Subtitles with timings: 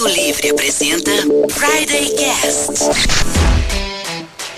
[0.00, 1.10] Mundo Livre apresenta
[1.50, 2.84] Friday Cast.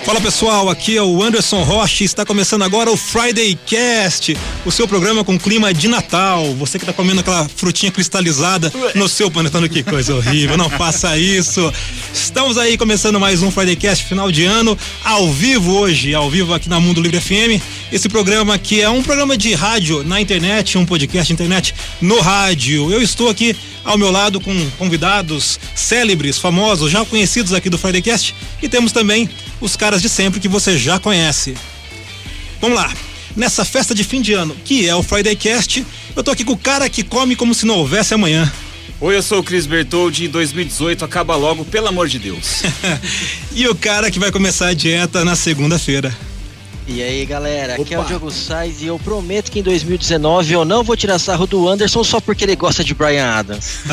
[0.04, 2.04] Fala pessoal, aqui é o Anderson Rocha.
[2.04, 6.54] Está começando agora o Friday Cast, o seu programa com clima de Natal.
[6.54, 11.18] Você que está comendo aquela frutinha cristalizada no seu panetone, que coisa horrível, não faça
[11.18, 11.72] isso.
[12.14, 16.54] Estamos aí começando mais um Friday Cast final de ano, ao vivo hoje, ao vivo
[16.54, 17.60] aqui na Mundo Livre FM.
[17.90, 22.92] Esse programa aqui é um programa de rádio na internet, um podcast internet no rádio.
[22.92, 28.02] Eu estou aqui ao meu lado com convidados célebres, famosos, já conhecidos aqui do Friday
[28.02, 29.28] Cast e temos também
[29.60, 31.54] os caras de sempre que você já conhece.
[32.60, 32.92] Vamos lá.
[33.34, 35.84] Nessa festa de fim de ano, que é o Friday Cast,
[36.14, 38.50] eu tô aqui com o cara que come como se não houvesse amanhã.
[39.00, 42.62] Oi, eu sou o Cris Bertoldi e 2018 acaba logo, pelo amor de Deus.
[43.52, 46.16] e o cara que vai começar a dieta na segunda-feira.
[46.86, 47.94] E aí galera, aqui Opa.
[47.94, 51.46] é o Diogo Sainz e eu prometo que em 2019 eu não vou tirar sarro
[51.46, 53.80] do Anderson só porque ele gosta de Brian Adams.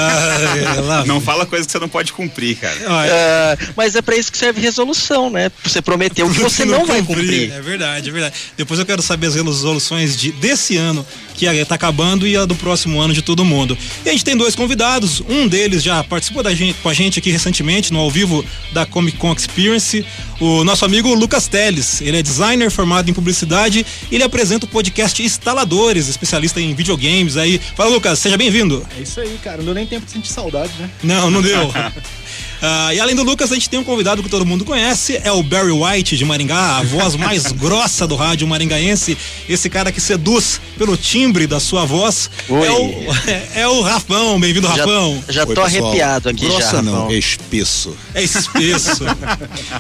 [0.90, 2.76] Ah, não fala coisa que você não pode cumprir, cara.
[2.76, 5.52] Uh, mas é para isso que serve resolução, né?
[5.64, 7.52] Você prometeu que você não, não vai cumprir.
[7.52, 8.36] É verdade, é verdade.
[8.58, 11.06] Depois eu quero saber as resoluções de, desse ano
[11.40, 13.78] que está acabando e a do próximo ano de todo mundo.
[14.06, 17.20] E a gente tem dois convidados, um deles já participou da gente, com a gente
[17.20, 20.06] aqui recentemente no ao vivo da Comic Con Experience,
[20.40, 22.02] o nosso amigo Lucas Teles.
[22.02, 27.38] Ele é designer formado em publicidade e ele apresenta o podcast Instaladores, especialista em videogames
[27.38, 27.60] aí.
[27.76, 28.86] Fala Lucas, seja bem-vindo.
[28.98, 29.58] É isso aí, cara.
[29.58, 30.90] Não deu nem tempo de sentir saudade, né?
[31.04, 31.72] Não, não deu.
[32.62, 35.32] Uh, e além do Lucas, a gente tem um convidado que todo mundo conhece, é
[35.32, 39.18] o Barry White de Maringá, a voz mais grossa do rádio maringaense.
[39.48, 42.30] Esse cara que seduz pelo timbre da sua voz.
[42.50, 42.68] Oi.
[42.68, 45.24] É o, é, é o Rafão, bem-vindo, Rafão.
[45.30, 46.82] Já tô Oi, arrepiado aqui grossa já.
[46.82, 47.96] não, é espesso.
[48.14, 49.06] É espesso.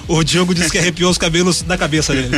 [0.08, 2.30] o Diogo disse que arrepiou os cabelos da cabeça dele.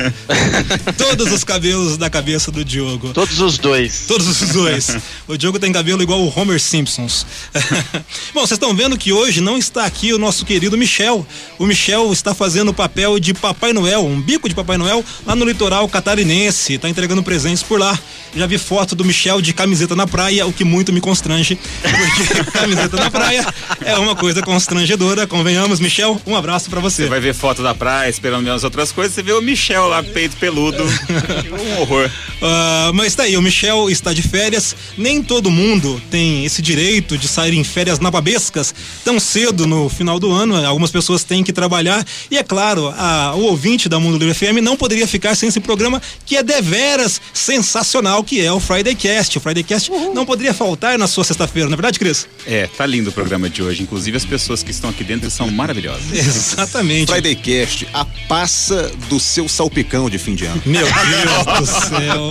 [0.97, 3.13] Todos os cabelos da cabeça do Diogo.
[3.13, 4.05] Todos os dois.
[4.07, 4.97] Todos os dois.
[5.27, 7.25] O Diogo tem cabelo igual o Homer Simpsons.
[8.33, 11.27] Bom, vocês estão vendo que hoje não está aqui o nosso nosso querido Michel.
[11.59, 15.35] O Michel está fazendo o papel de Papai Noel, um bico de Papai Noel lá
[15.35, 17.99] no litoral catarinense, está entregando presentes por lá.
[18.35, 22.51] Já vi foto do Michel de camiseta na praia, o que muito me constrange, porque
[22.51, 23.45] camiseta na praia
[23.83, 25.79] é uma coisa constrangedora, convenhamos.
[25.79, 27.03] Michel, um abraço para você.
[27.03, 30.01] Você vai ver foto da praia, esperando as outras coisas, você vê o Michel lá,
[30.01, 32.09] peito peludo, um horror.
[32.41, 37.17] Uh, mas tá aí, o Michel está de férias, nem todo mundo tem esse direito
[37.17, 41.53] de sair em férias nababescas tão cedo no final do ano, algumas pessoas têm que
[41.53, 45.49] trabalhar e é claro, a, o ouvinte da Mundo Livre FM não poderia ficar sem
[45.49, 49.37] esse programa que é deveras sensacional, que é o Friday Cast.
[49.37, 50.13] O Friday Cast uhum.
[50.13, 52.27] não poderia faltar na sua sexta-feira, não é verdade, Cris?
[52.45, 55.49] É, tá lindo o programa de hoje, inclusive as pessoas que estão aqui dentro são
[55.49, 56.03] maravilhosas.
[56.13, 57.11] Exatamente.
[57.11, 60.61] Friday Cast, a passa do seu salpicão de fim de ano.
[60.65, 62.29] Meu Deus do céu.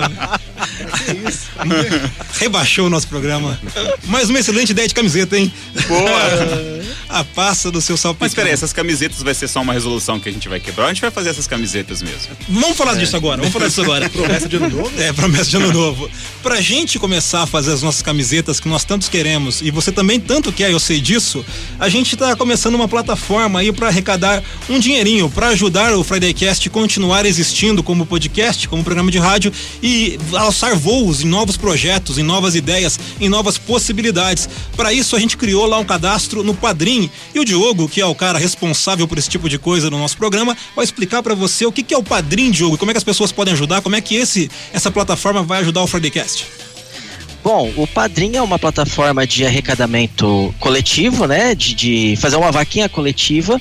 [1.04, 1.50] que isso?
[2.38, 3.58] Rebaixou o nosso programa.
[4.04, 5.52] Mais uma excelente ideia de camiseta, hein?
[5.88, 6.70] Boa!
[7.08, 8.26] a passa do do seu salpicão.
[8.26, 10.86] Mas peraí, essas camisetas vai ser só uma resolução que a gente vai quebrar?
[10.86, 12.36] A gente vai fazer essas camisetas mesmo?
[12.48, 12.98] Vamos falar é.
[12.98, 14.08] disso agora, vamos falar disso agora.
[14.08, 15.00] promessa de ano novo?
[15.00, 15.79] É, promessa de ano novo.
[16.42, 20.18] Pra gente começar a fazer as nossas camisetas que nós tantos queremos, e você também
[20.18, 21.44] tanto quer, eu sei disso,
[21.78, 26.32] a gente tá começando uma plataforma aí para arrecadar um dinheirinho, para ajudar o Friday
[26.32, 29.52] Cast continuar existindo como podcast, como programa de rádio
[29.82, 34.48] e alçar voos em novos projetos, em novas ideias, em novas possibilidades.
[34.76, 38.06] Para isso a gente criou lá um cadastro no Padrim e o Diogo, que é
[38.06, 41.66] o cara responsável por esse tipo de coisa no nosso programa, vai explicar para você
[41.66, 43.96] o que, que é o Padrim, Diogo, como é que as pessoas podem ajudar, como
[43.96, 46.60] é que esse essa plataforma vai ajudar o Fridaycast.
[47.42, 51.54] Bom, o Padrim é uma plataforma de arrecadamento coletivo, né?
[51.54, 53.58] De, de fazer uma vaquinha coletiva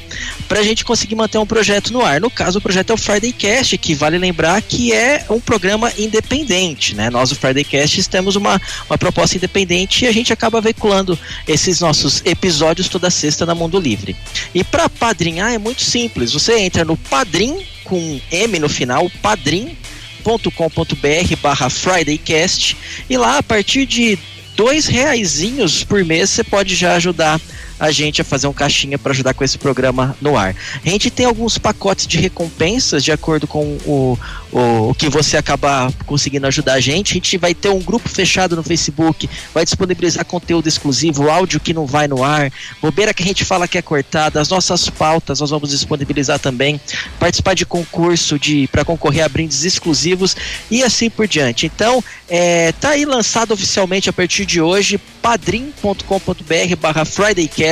[0.50, 2.20] para a gente conseguir manter um projeto no ar.
[2.20, 5.94] No caso, o projeto é o Friday Cast, que vale lembrar que é um programa
[5.97, 7.09] independente, né?
[7.09, 11.80] Nós, o Friday Cast, temos uma, uma proposta independente e a gente acaba veiculando esses
[11.80, 14.14] nossos episódios toda sexta na Mundo Livre.
[14.53, 16.34] E para padrinhar é muito simples.
[16.34, 19.78] Você entra no Padrim com M no final, Padrim
[20.24, 22.78] combr barra FridayCast
[23.09, 24.18] e lá a partir de
[24.56, 27.40] dois reaisinhos por mês você pode já ajudar
[27.79, 30.55] a gente a fazer um caixinha para ajudar com esse programa no ar.
[30.85, 34.20] A gente tem alguns pacotes de recompensas de acordo com o,
[34.52, 37.11] o, o, que você acabar conseguindo ajudar a gente.
[37.11, 41.73] A gente vai ter um grupo fechado no Facebook, vai disponibilizar conteúdo exclusivo, áudio que
[41.73, 45.40] não vai no ar, bobeira que a gente fala que é cortada, as nossas pautas
[45.40, 46.79] nós vamos disponibilizar também,
[47.20, 50.35] participar de concurso de para concorrer a brindes exclusivos
[50.70, 51.66] e assim por diante.
[51.66, 57.69] Então, é, tá aí lançado oficialmente a partir de hoje padrim.com.br barra FridayCast.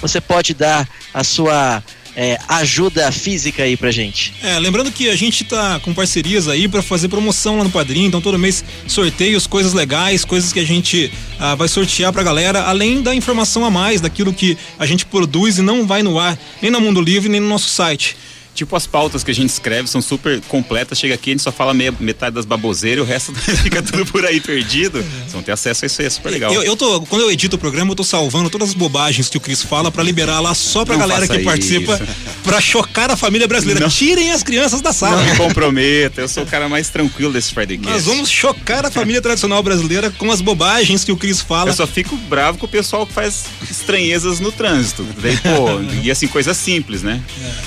[0.00, 1.82] Você pode dar a sua
[2.16, 4.34] é, ajuda física aí pra gente.
[4.42, 8.06] É, lembrando que a gente tá com parcerias aí para fazer promoção lá no Padrinho,
[8.06, 12.62] então todo mês sorteios, coisas legais, coisas que a gente ah, vai sortear pra galera,
[12.62, 16.38] além da informação a mais daquilo que a gente produz e não vai no ar,
[16.62, 18.16] nem no Mundo Livre, nem no nosso site.
[18.54, 20.98] Tipo, as pautas que a gente escreve são super completas.
[20.98, 24.06] Chega aqui, a gente só fala meia, metade das baboseiras e o resto fica tudo
[24.06, 25.02] por aí perdido.
[25.02, 26.52] Vocês vão ter acesso a isso aí, é super legal.
[26.52, 29.36] Eu, eu tô, quando eu edito o programa, eu tô salvando todas as bobagens que
[29.36, 32.00] o Cris fala pra liberar lá só pra Não galera que participa,
[32.44, 33.80] pra chocar a família brasileira.
[33.80, 33.88] Não.
[33.88, 35.16] Tirem as crianças da sala.
[35.16, 37.92] Não me comprometa, eu sou o cara mais tranquilo desse Friday Cast.
[37.92, 41.70] Nós vamos chocar a família tradicional brasileira com as bobagens que o Cris fala.
[41.70, 45.04] Eu só fico bravo com o pessoal que faz estranhezas no trânsito.
[45.20, 47.20] Daí, pô, e assim, coisa simples, né?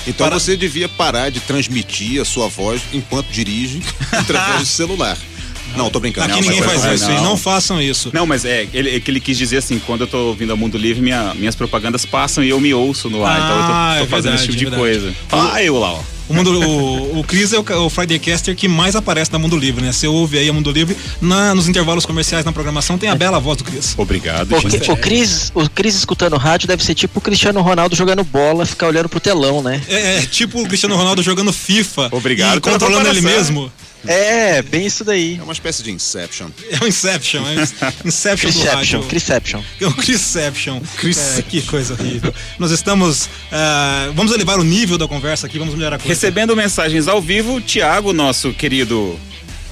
[0.06, 3.80] Então você devia parar de transmitir a sua voz enquanto dirige
[4.12, 5.16] através do celular.
[5.76, 6.32] Não, tô brincando.
[6.32, 7.24] Aqui Não, ninguém faz não, isso, não.
[7.24, 8.10] não façam isso.
[8.12, 10.56] Não, mas é, ele, é que ele quis dizer assim, quando eu tô ouvindo a
[10.56, 13.36] Mundo Livre, minha- minhas propagandas passam e eu me ouço no ar.
[13.38, 15.14] Ah, então eu tô, é tô fazendo verdade, esse tipo de é coisa.
[15.30, 16.00] Ah, eu lá, ó.
[16.28, 19.56] O, mundo, o, o Cris é o, o Friday Caster que mais aparece na Mundo
[19.56, 19.92] Livre, né?
[19.92, 23.38] Você ouve aí a Mundo Livre na- nos intervalos comerciais na programação, tem a bela
[23.40, 23.94] voz do Cris.
[23.96, 24.90] Obrigado, O, gente.
[24.90, 28.88] O Cris, o Cris escutando rádio deve ser tipo o Cristiano Ronaldo jogando bola, ficar
[28.88, 29.80] olhando pro telão, né?
[29.88, 32.08] É, é tipo o Cristiano Ronaldo jogando FIFA.
[32.12, 33.54] Obrigado E controlando ele comparação.
[33.54, 33.72] mesmo.
[34.06, 35.36] É, bem isso daí.
[35.38, 36.48] É uma espécie de Inception.
[36.70, 37.56] É o Inception, é
[38.04, 39.02] o Inception do rádio.
[39.04, 39.62] Chrisception.
[39.80, 40.80] É o Chrisception.
[41.38, 42.32] É, que coisa horrível.
[42.58, 43.28] Nós estamos.
[43.50, 46.08] ah, vamos elevar o nível da conversa aqui, vamos melhorar a coisa.
[46.12, 49.18] Recebendo mensagens ao vivo, o Thiago, nosso querido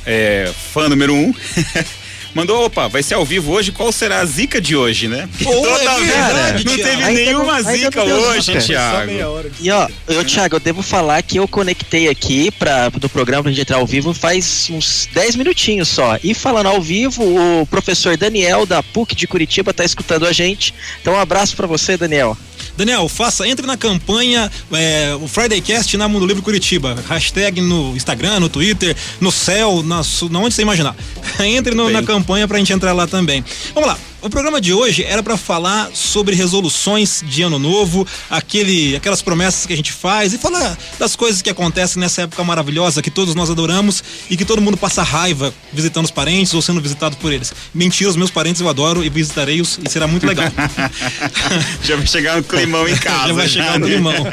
[0.05, 1.34] é, fã número um,
[2.36, 5.28] mandou, opa, vai ser ao vivo hoje, qual será a zica de hoje, né?
[5.38, 6.90] Porque Oh, é verdade, não Thiago.
[6.90, 9.28] teve Ainda nenhuma não- ainda zica hoje, meia Thiago.
[9.30, 9.50] hora.
[9.60, 13.50] E ó, eu, Thiago, eu devo falar que eu conectei aqui pra, do programa pra
[13.52, 16.18] gente entrar ao vivo faz uns 10 minutinhos só.
[16.22, 20.74] E falando ao vivo, o professor Daniel da PUC de Curitiba tá escutando a gente.
[21.00, 22.36] Então um abraço pra você, Daniel.
[22.76, 26.96] Daniel, faça, entre na campanha é, o Friday Cast na Mundo Livre Curitiba.
[27.08, 30.94] Hashtag no Instagram, no Twitter, no céu, na, na onde você imaginar.
[31.40, 33.44] Entre no- na campanha pra gente entrar lá também.
[33.75, 33.99] Vamos lá.
[34.26, 39.67] O programa de hoje era pra falar sobre resoluções de ano novo, aquele, aquelas promessas
[39.67, 43.37] que a gente faz e falar das coisas que acontecem nessa época maravilhosa que todos
[43.37, 47.32] nós adoramos e que todo mundo passa raiva visitando os parentes ou sendo visitado por
[47.32, 47.55] eles.
[47.73, 50.46] Mentira, os meus parentes eu adoro e visitarei-os e será muito legal.
[51.84, 53.29] Já vai chegar no climão em casa.
[53.31, 53.94] Já vai chegar no né?
[53.94, 54.26] limão.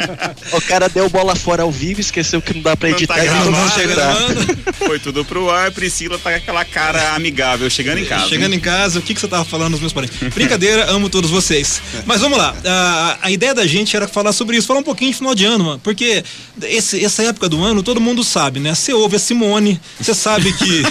[0.53, 3.25] O cara deu bola fora ao vivo, esqueceu que não dá pra Não editar tá
[3.25, 4.73] e todo mundo gravado, chegar.
[4.87, 8.27] Foi tudo pro ar, Priscila tá com aquela cara amigável, chegando em casa.
[8.27, 10.17] Chegando em casa, o que, que você tava falando meus parentes?
[10.33, 11.81] Brincadeira, amo todos vocês.
[12.05, 15.11] Mas vamos lá, a, a ideia da gente era falar sobre isso, falar um pouquinho
[15.11, 16.23] de final de ano, mano, porque
[16.63, 18.73] esse- essa época do ano todo mundo sabe, né?
[18.73, 20.81] Você ouve a Simone, você sabe que,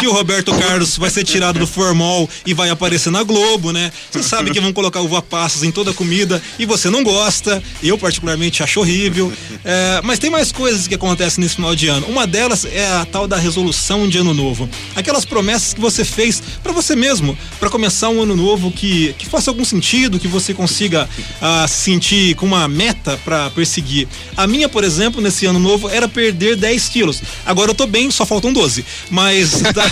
[0.00, 3.92] que o Roberto Carlos vai ser tirado do formol e vai aparecer na Globo, né?
[4.10, 7.98] Você sabe que vão colocar uva passas em toda comida e você não gosta, eu
[7.98, 9.30] particularmente acho horrível.
[9.62, 12.06] É, mas tem mais coisas que acontecem nesse final de ano.
[12.06, 14.66] Uma delas é a tal da resolução de ano novo.
[14.96, 19.26] Aquelas promessas que você fez pra você mesmo, pra começar um ano novo que, que
[19.26, 21.06] faça algum sentido, que você consiga
[21.42, 24.08] ah, se sentir com uma meta pra perseguir.
[24.34, 27.20] A minha, por exemplo, nesse ano novo era perder 10 quilos.
[27.44, 28.82] Agora eu tô bem, só faltam 12.
[29.10, 29.89] Mas tá,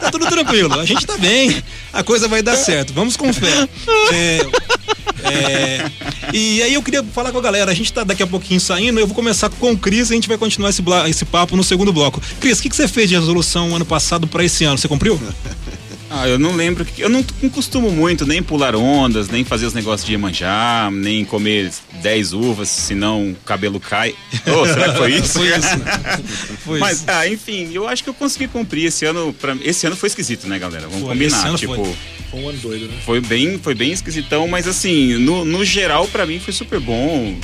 [0.00, 1.62] tá tudo tranquilo, a gente tá bem,
[1.92, 2.92] a coisa vai dar certo.
[2.92, 3.68] Vamos com fé.
[4.12, 4.46] É,
[5.24, 5.90] é,
[6.32, 9.00] e aí eu queria falar com a galera, a gente tá daqui a pouquinho saindo,
[9.00, 11.64] eu vou começar com o Cris e a gente vai continuar esse, esse papo no
[11.64, 12.20] segundo bloco.
[12.40, 14.78] Cris, o que, que você fez de resolução ano passado pra esse ano?
[14.78, 15.20] Você cumpriu?
[16.10, 16.84] Ah, eu não lembro.
[16.84, 20.88] que- Eu não, não costumo muito nem pular ondas, nem fazer os negócios de Iemanjá,
[20.92, 21.70] nem comer
[22.02, 24.14] 10 uvas, senão o cabelo cai.
[24.46, 25.32] Ô, será que foi isso?
[25.38, 25.68] Foi isso.
[26.64, 27.04] Foi Mas, isso.
[27.08, 29.32] ah, enfim, eu acho que eu consegui cumprir esse ano.
[29.32, 29.56] Pra...
[29.62, 30.86] Esse ano foi esquisito, né, galera?
[30.88, 31.54] Vamos combinar.
[31.56, 31.94] Tipo, foi.
[32.30, 32.94] Foi um ano doido, né?
[33.06, 37.34] foi bem, foi bem esquisitão, mas assim, no, no geral, pra mim foi super bom.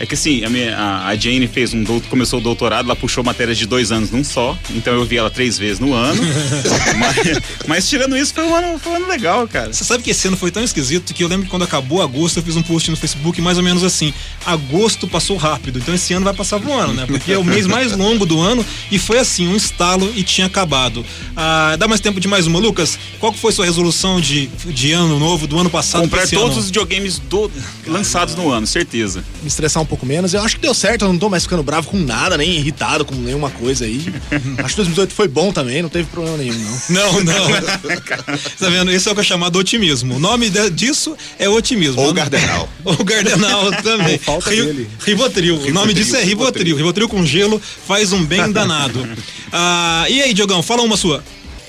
[0.00, 3.22] É que assim, a, minha, a, Jane fez um doutor, começou o doutorado, ela puxou
[3.22, 6.20] matérias de dois anos num só, então eu vi ela três vezes no ano.
[6.98, 9.72] mas, mas tirando isso, foi um, ano, foi um ano legal, cara.
[9.72, 12.38] Você sabe que esse ano foi tão esquisito que eu lembro que quando acabou agosto
[12.38, 14.12] eu fiz um post no Facebook mais ou menos assim:
[14.44, 17.04] agosto passou rápido, então esse ano vai passar voando, né?
[17.06, 20.46] Porque é o mês mais longo do ano e foi assim, um estalo e tinha
[20.46, 21.04] acabado.
[21.36, 22.98] Ah, dá mais tempo de mais uma, Lucas?
[23.20, 26.08] Qual que foi sua resolução de, de ano novo, do ano passado?
[26.08, 26.60] pra Comprar todos ano?
[26.60, 27.50] os videogames do-
[27.86, 29.24] lançados no ano, certeza.
[29.42, 30.32] Me estressar um pouco menos.
[30.34, 33.04] Eu acho que deu certo, eu não tô mais ficando bravo com nada, nem irritado
[33.04, 34.00] com nenhuma coisa aí.
[34.58, 36.72] acho que 2018 foi bom também, não teve problema nenhum, não.
[37.02, 37.48] Não, não.
[38.58, 38.90] tá vendo?
[38.92, 40.16] Esse é o que é chamado otimismo.
[40.16, 42.00] O nome de- disso é otimismo.
[42.00, 42.68] Ou Gardenal.
[42.84, 44.14] Ou Gardenal também.
[44.14, 44.88] Ou falta Ri- dele.
[45.04, 45.56] Rivotril.
[45.56, 46.76] O nome disso é Rivotril.
[46.76, 46.76] Rivotril.
[46.76, 49.06] Rivotril com gelo faz um bem danado.
[49.52, 51.22] Ah, e aí, Diogão, fala uma sua.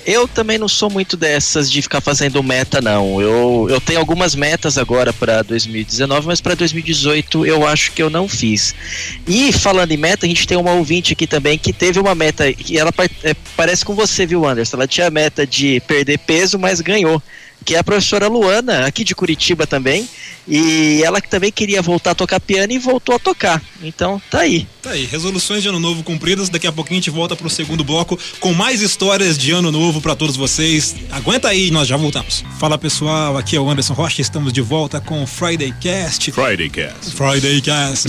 [0.06, 3.20] Eu também não sou muito dessas de ficar fazendo meta, não.
[3.20, 8.10] Eu, eu tenho algumas metas agora para 2019, mas para 2018 eu acho que eu
[8.10, 8.74] não fiz.
[9.26, 12.44] E falando em meta, a gente tem uma ouvinte aqui também que teve uma meta,
[12.48, 12.92] e ela
[13.22, 14.76] é, parece com você, viu, Anderson?
[14.76, 17.22] Ela tinha a meta de perder peso, mas ganhou
[17.64, 20.08] que é a professora Luana, aqui de Curitiba também.
[20.46, 23.62] E ela que também queria voltar a tocar piano e voltou a tocar.
[23.82, 24.66] Então, tá aí.
[24.82, 26.50] Tá aí, resoluções de ano novo cumpridas.
[26.50, 30.02] Daqui a pouquinho a gente volta pro segundo bloco com mais histórias de ano novo
[30.02, 30.94] para todos vocês.
[31.10, 32.44] Aguenta aí, nós já voltamos.
[32.58, 36.30] Fala pessoal, aqui é o Anderson Rocha, estamos de volta com o Friday Cast.
[36.32, 37.12] Friday Cast.
[37.12, 38.08] Friday Cast.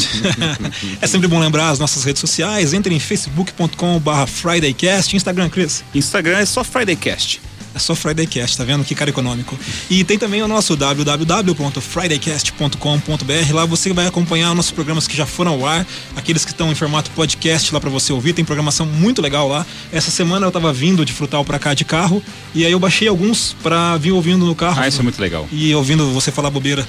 [1.01, 2.73] é sempre bom lembrar as nossas redes sociais.
[2.73, 5.85] Entre em facebook.com/barra FridayCast, Instagram, Cris.
[5.93, 7.39] Instagram é só Friday Cast.
[7.75, 8.85] É só Fridaycast, tá vendo?
[8.85, 9.59] Que cara econômico.
[9.89, 13.53] E tem também o nosso www.fridaycast.com.br.
[13.53, 16.71] Lá você vai acompanhar os nossos programas que já foram ao ar, aqueles que estão
[16.71, 18.31] em formato podcast lá para você ouvir.
[18.31, 19.65] Tem programação muito legal lá.
[19.91, 23.09] Essa semana eu tava vindo de Frutal para cá de carro e aí eu baixei
[23.09, 24.81] alguns para vir ouvindo no carro.
[24.81, 25.45] Ah, isso é muito legal.
[25.51, 26.87] E ouvindo você falar bobeira.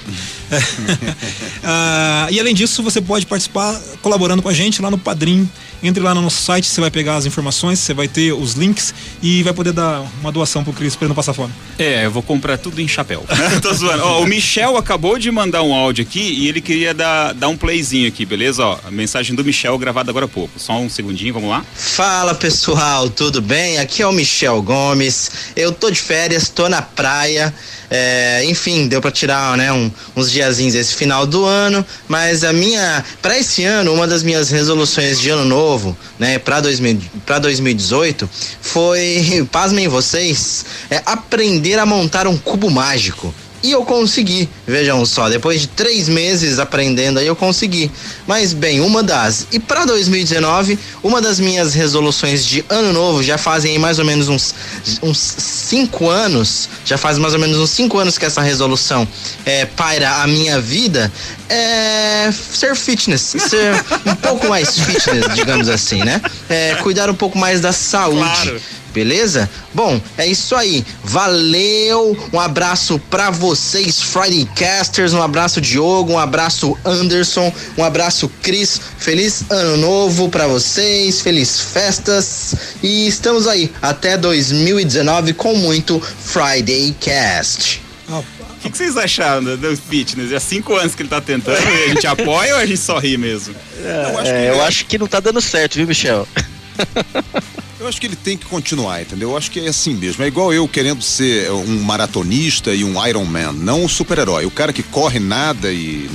[1.65, 5.49] ah, e além disso, você pode participar colaborando com a gente lá no Padrim.
[5.83, 8.95] Entre lá no nosso site, você vai pegar as informações, você vai ter os links
[9.21, 11.51] e vai poder dar uma doação pro Cris pra ele não passar fome.
[11.79, 13.25] É, eu vou comprar tudo em chapéu.
[13.61, 14.03] Tô zoando.
[14.03, 17.57] Ó, o Michel acabou de mandar um áudio aqui e ele queria dar, dar um
[17.57, 18.63] playzinho aqui, beleza?
[18.63, 20.59] Ó, a mensagem do Michel gravada agora há pouco.
[20.59, 21.65] Só um segundinho, vamos lá.
[21.73, 23.79] Fala pessoal, tudo bem?
[23.79, 25.31] Aqui é o Michel Gomes.
[25.55, 27.53] Eu tô de férias, tô na praia.
[27.89, 32.51] É, enfim, deu para tirar né, um, uns diazinhos esse final do ano, mas a
[32.51, 38.29] minha para esse ano, uma das minhas resoluções de ano novo, né, para 2018
[38.61, 43.33] foi, pasmem vocês, é aprender a montar um cubo mágico.
[43.63, 47.91] E eu consegui, vejam só, depois de três meses aprendendo aí eu consegui.
[48.27, 49.47] Mas bem, uma das.
[49.51, 54.29] E para 2019, uma das minhas resoluções de ano novo, já fazem mais ou menos
[54.29, 54.53] uns,
[55.01, 59.07] uns cinco anos, já faz mais ou menos uns cinco anos que essa resolução
[59.43, 61.11] é, paira a minha vida,
[61.49, 63.73] é ser fitness, ser
[64.05, 66.21] um pouco mais fitness, digamos assim, né?
[66.47, 68.19] É, cuidar um pouco mais da saúde.
[68.19, 68.61] Claro
[68.97, 69.47] beleza?
[69.75, 70.83] Bom, é isso aí.
[71.03, 72.17] Valeu.
[72.33, 75.13] Um abraço para vocês, Friday Casters.
[75.13, 78.81] Um abraço Diogo, um abraço Anderson, um abraço Cris.
[78.97, 86.95] Feliz ano novo para vocês, feliz festas e estamos aí até 2019 com muito Friday
[86.99, 87.79] Cast.
[88.09, 88.23] O
[88.61, 90.31] que, que, vocês acharam do, do fitness?
[90.31, 92.97] É cinco anos que ele tá tentando e a gente apoia ou a gente só
[92.97, 93.53] ri mesmo?
[93.83, 94.37] É, eu, acho, que...
[94.37, 96.27] eu acho que não tá dando certo, viu, Michel?
[97.79, 99.31] Eu acho que ele tem que continuar, entendeu?
[99.31, 100.23] Eu acho que é assim mesmo.
[100.23, 104.45] É igual eu querendo ser um maratonista e um Iron Man, não um super-herói.
[104.45, 106.09] O cara que corre nada e,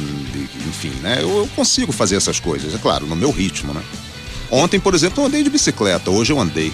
[0.66, 1.18] enfim, né?
[1.20, 3.82] Eu, eu, consigo fazer essas coisas, é claro, no meu ritmo, né?
[4.50, 6.72] Ontem, por exemplo, eu andei de bicicleta, hoje eu andei.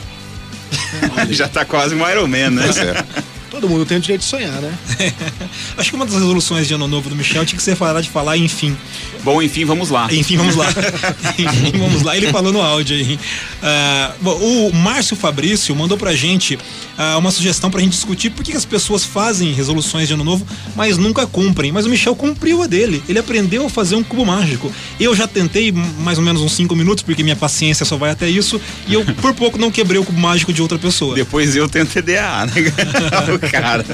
[1.31, 2.63] Já tá quase um Iron Man, né?
[2.65, 3.05] Pois é.
[3.51, 4.77] Todo mundo tem o direito de sonhar, né?
[5.77, 8.11] Acho que uma das resoluções de ano novo do Michel tinha que ser parar de
[8.11, 8.77] falar enfim.
[9.25, 10.09] Bom, enfim, vamos lá.
[10.13, 10.67] Enfim, vamos lá.
[11.39, 12.17] enfim, vamos lá.
[12.17, 13.15] Ele falou no áudio aí.
[13.15, 18.45] Uh, bom, o Márcio Fabrício mandou pra gente uh, uma sugestão pra gente discutir por
[18.45, 21.73] que, que as pessoas fazem resoluções de ano novo, mas nunca cumprem.
[21.73, 23.03] Mas o Michel cumpriu a dele.
[23.09, 24.71] Ele aprendeu a fazer um cubo mágico.
[25.01, 28.29] Eu já tentei mais ou menos uns 5 minutos, porque minha paciência só vai até
[28.29, 31.15] isso, e eu por pouco não quebrei o cubo mágico de outra pessoa.
[31.15, 32.53] Depois eu tenho TDA, né?
[33.51, 33.85] cara.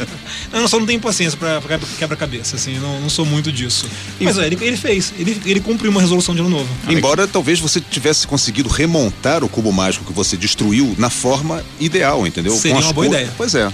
[0.53, 3.89] Eu não, só não tenho paciência pra, pra quebra-cabeça, assim, não, não, sou muito disso.
[4.21, 6.69] Mas é, ele, ele fez, ele, ele cumpriu uma resolução de ano novo.
[6.89, 12.27] Embora talvez você tivesse conseguido remontar o cubo mágico que você destruiu na forma ideal,
[12.27, 12.55] entendeu?
[12.57, 13.33] Seria uma boa ideia.
[13.37, 13.71] Pois é.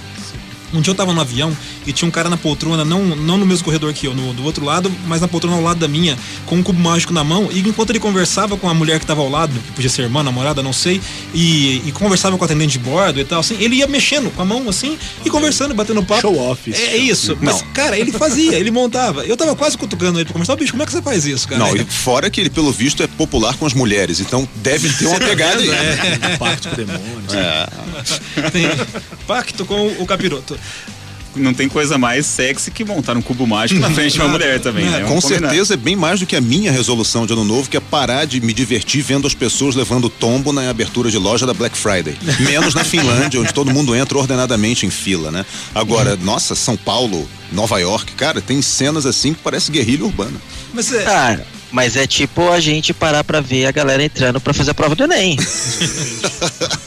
[0.73, 3.47] Um dia eu tava no avião e tinha um cara na poltrona, não, não no
[3.47, 6.17] mesmo corredor que eu, no, do outro lado, mas na poltrona ao lado da minha,
[6.47, 7.49] com um cubo mágico na mão.
[7.51, 10.23] E enquanto ele conversava com a mulher que tava ao lado, que podia ser irmã,
[10.23, 11.01] namorada, não sei,
[11.35, 14.43] e, e conversava com o atendente de bordo e tal, assim, ele ia mexendo com
[14.43, 16.21] a mão assim e conversando, batendo papo.
[16.21, 16.73] Show off.
[16.73, 17.37] É, é isso.
[17.41, 17.53] Não.
[17.53, 19.25] Mas, cara, ele fazia, ele montava.
[19.25, 21.65] Eu tava quase cutucando ele pra conversar, bicho, como é que você faz isso, cara?
[21.65, 25.07] Não, e fora que ele, pelo visto, é popular com as mulheres, então deve ter
[25.07, 25.71] uma pegada aí.
[25.71, 26.37] É.
[26.37, 27.35] Pacto com demônios.
[27.35, 28.51] É.
[28.51, 28.67] Tem
[29.27, 30.60] pacto com o capiroto
[31.37, 34.61] não tem coisa mais sexy que montar um cubo mágico na frente de uma mulher
[34.61, 35.05] também, né?
[35.07, 37.81] Com certeza é bem mais do que a minha resolução de ano novo, que é
[37.81, 41.77] parar de me divertir vendo as pessoas levando tombo na abertura de loja da Black
[41.77, 42.17] Friday.
[42.41, 45.47] Menos na Finlândia, onde todo mundo entra ordenadamente em fila, né?
[45.75, 50.41] Agora, nossa, São Paulo, Nova York, cara, tem cenas assim que parece guerrilha urbana.
[50.73, 51.07] Mas é...
[51.07, 51.41] Ah,
[51.73, 54.97] mas é tipo a gente parar pra ver a galera entrando pra fazer a prova
[54.97, 55.39] do Enem.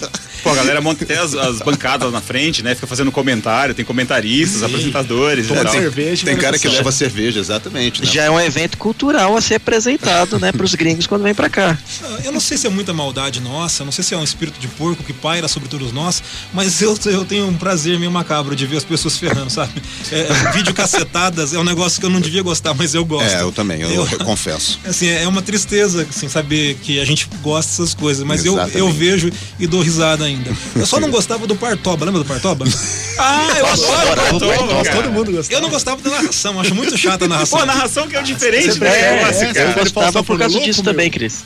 [0.53, 2.75] A galera monta até as, as bancadas na frente, né?
[2.75, 6.25] Fica fazendo comentário, tem comentaristas, apresentadores e Toma cerveja.
[6.25, 8.01] Tem cara que leva cerveja, exatamente.
[8.01, 8.07] Né?
[8.11, 11.77] Já é um evento cultural a ser apresentado, né, pros gringos quando vem pra cá.
[12.23, 14.67] Eu não sei se é muita maldade nossa, não sei se é um espírito de
[14.67, 16.21] porco que paira sobre todos nós,
[16.53, 19.71] mas eu, eu tenho um prazer meio macabro de ver as pessoas ferrando, sabe?
[20.11, 23.33] É, vídeo cacetadas é um negócio que eu não devia gostar, mas eu gosto.
[23.35, 24.79] É, eu também, eu, Eu- eu confesso.
[24.85, 28.91] Assim, é uma tristeza, assim, saber que a gente gosta dessas coisas, mas eu, eu
[28.91, 30.42] vejo e dou risada ainda.
[30.75, 32.65] Eu só não gostava do Partoba, lembra do Partoba?
[33.15, 34.95] Ah, eu adoro o Bartolo, cara.
[34.95, 35.55] Todo mundo gostava.
[35.55, 37.59] Eu não gostava da narração, acho muito chata a narração.
[37.59, 39.21] Pô, a narração que é o diferente, Você né?
[39.21, 39.53] Nossa, essa?
[39.53, 39.69] cara.
[39.69, 40.91] Eu gostava por causa louco, disso meu.
[40.91, 41.43] também, Cris.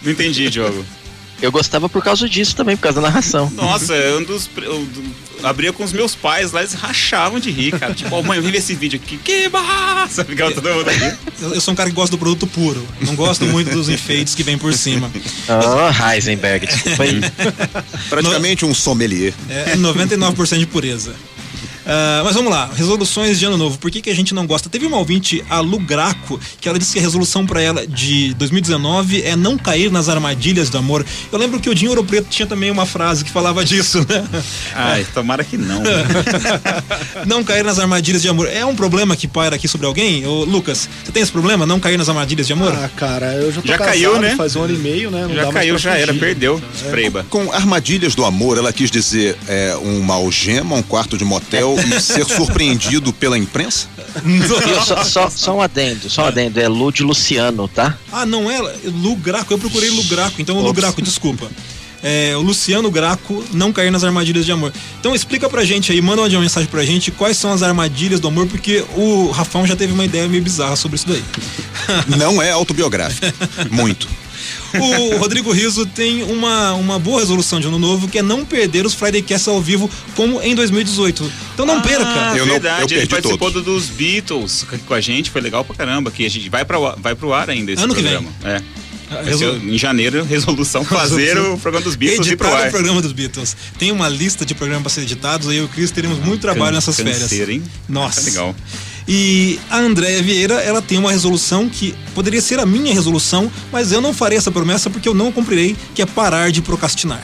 [0.00, 0.84] Não entendi, Diogo.
[1.40, 3.50] Eu gostava por causa disso também, por causa da narração.
[3.54, 4.50] Nossa, é um dos.
[4.56, 4.88] Eu,
[5.42, 7.94] abria com os meus pais lá, eles rachavam de rir, cara.
[7.94, 9.16] Tipo, ó, mãe, vem ver esse vídeo aqui.
[9.18, 10.24] Que massa!
[10.26, 11.16] Ficava todo mundo aqui.
[11.40, 12.84] Eu, eu sou um cara que gosta do produto puro.
[13.00, 15.10] Não gosto muito dos enfeites que vem por cima.
[15.48, 17.20] Oh, Heisenberg, desculpa aí.
[18.08, 19.32] Praticamente um sommelier.
[19.48, 21.14] É 99% de pureza.
[21.90, 23.78] Ah, mas vamos lá, resoluções de ano novo.
[23.78, 24.68] Por que, que a gente não gosta?
[24.68, 28.34] Teve uma ouvinte, a Lu Graco, que ela disse que a resolução pra ela de
[28.34, 31.04] 2019 é não cair nas armadilhas do amor.
[31.32, 34.22] Eu lembro que o Dinho Ouro Preto tinha também uma frase que falava disso, né?
[34.74, 35.82] Ai, tomara que não.
[37.26, 38.48] não cair nas armadilhas de amor.
[38.48, 40.26] É um problema que paira aqui sobre alguém?
[40.26, 41.64] Ô, Lucas, você tem esse problema?
[41.64, 42.70] Não cair nas armadilhas de amor?
[42.72, 44.36] Ah, cara, eu já tô Já casado caiu, né?
[44.36, 45.26] faz um ano e meio, né?
[45.26, 46.60] Não Já caiu, já era, perdeu.
[46.76, 47.24] Spreiba.
[47.30, 52.00] Com armadilhas do amor, ela quis dizer é, uma algema, um quarto de motel e
[52.00, 53.88] ser surpreendido pela imprensa?
[54.84, 56.60] Só, só, só um adendo, só um adendo.
[56.60, 57.96] É Lu de Luciano, tá?
[58.12, 59.52] Ah, não é Lu Graco.
[59.52, 60.80] Eu procurei Lu Graco, então é Lu Ops.
[60.80, 61.48] Graco, desculpa.
[62.02, 64.72] É, o Luciano Graco não cair nas armadilhas de amor.
[65.00, 68.28] Então explica pra gente aí, manda uma mensagem pra gente quais são as armadilhas do
[68.28, 71.24] amor, porque o Rafão já teve uma ideia meio bizarra sobre isso daí.
[72.16, 73.26] Não é autobiográfico.
[73.70, 74.08] Muito.
[74.78, 78.84] O Rodrigo Riso tem uma, uma boa resolução de ano novo, que é não perder
[78.86, 81.30] os Friday Casts ao vivo, como em 2018.
[81.54, 82.04] Então não perca.
[82.04, 83.64] Ah, Eu não- eu verdade, ele participou todos.
[83.64, 86.10] do- dos Beatles com a gente, foi legal pra caramba.
[86.10, 88.28] Que a gente vai, pra, vai pro ar ainda esse Ano que programa.
[88.44, 88.60] É.
[89.10, 91.54] Ah, resol- em janeiro, resolução fazer Resolução.
[91.54, 92.68] o programa dos Beatles e pro Editar ar.
[92.68, 93.56] o programa dos Beatles.
[93.78, 96.42] Tem uma lista de programas pra ser editados, aí eu e o Cris teremos muito
[96.42, 97.20] trabalho Can- nessas férias.
[97.20, 97.62] canseira, hein?
[97.88, 98.20] Nossa.
[98.20, 98.54] Tá legal.
[99.10, 103.90] E a Andréia Vieira, ela tem uma resolução que poderia ser a minha resolução, mas
[103.90, 107.22] eu não farei essa promessa porque eu não cumprirei, que é parar de procrastinar.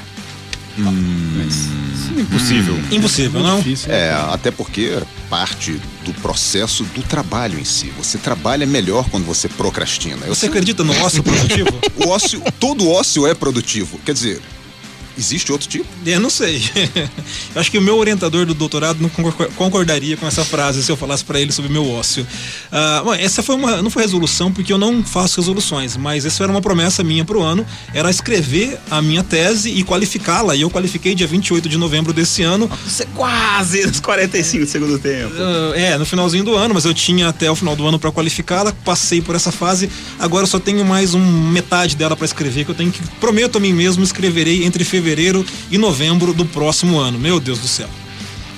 [1.46, 2.74] Isso é impossível.
[2.90, 3.58] Impossível, Muito não?
[3.58, 3.92] difícil?
[3.92, 4.98] É, até porque
[5.28, 7.92] parte do processo do trabalho em si.
[7.98, 10.22] Você trabalha melhor quando você procrastina.
[10.26, 11.68] Eu Você sei- acredita no ócio produtivo?
[12.04, 13.98] O ócio, todo ócio é produtivo.
[14.04, 14.40] Quer dizer,
[15.16, 15.86] existe outro tipo?
[16.04, 16.62] Eu não sei.
[17.54, 20.90] Eu acho que o meu orientador do doutorado não concor- concordaria com essa frase se
[20.90, 22.26] eu falasse pra ele sobre meu ócio.
[22.72, 26.42] Ah, bom, essa foi uma, não foi resolução porque eu não faço resoluções, mas essa
[26.42, 30.56] era uma promessa minha pro ano, era escrever a minha tese e qualificá-la.
[30.56, 32.68] E eu qualifiquei dia 28 de novembro desse ano.
[32.86, 35.32] Você quase nos 45 do segundo tempo.
[35.38, 38.10] Ah, é, no finalzinho do ano, mas eu tinha até o final do ano pra
[38.10, 42.64] qualificá-la, passei por essa fase, agora eu só tenho mais um metade dela pra escrever,
[42.64, 45.03] que eu tenho que, prometo a mim mesmo, escreverei entre fevereiro
[45.70, 47.18] e novembro do próximo ano.
[47.18, 47.88] Meu Deus do céu.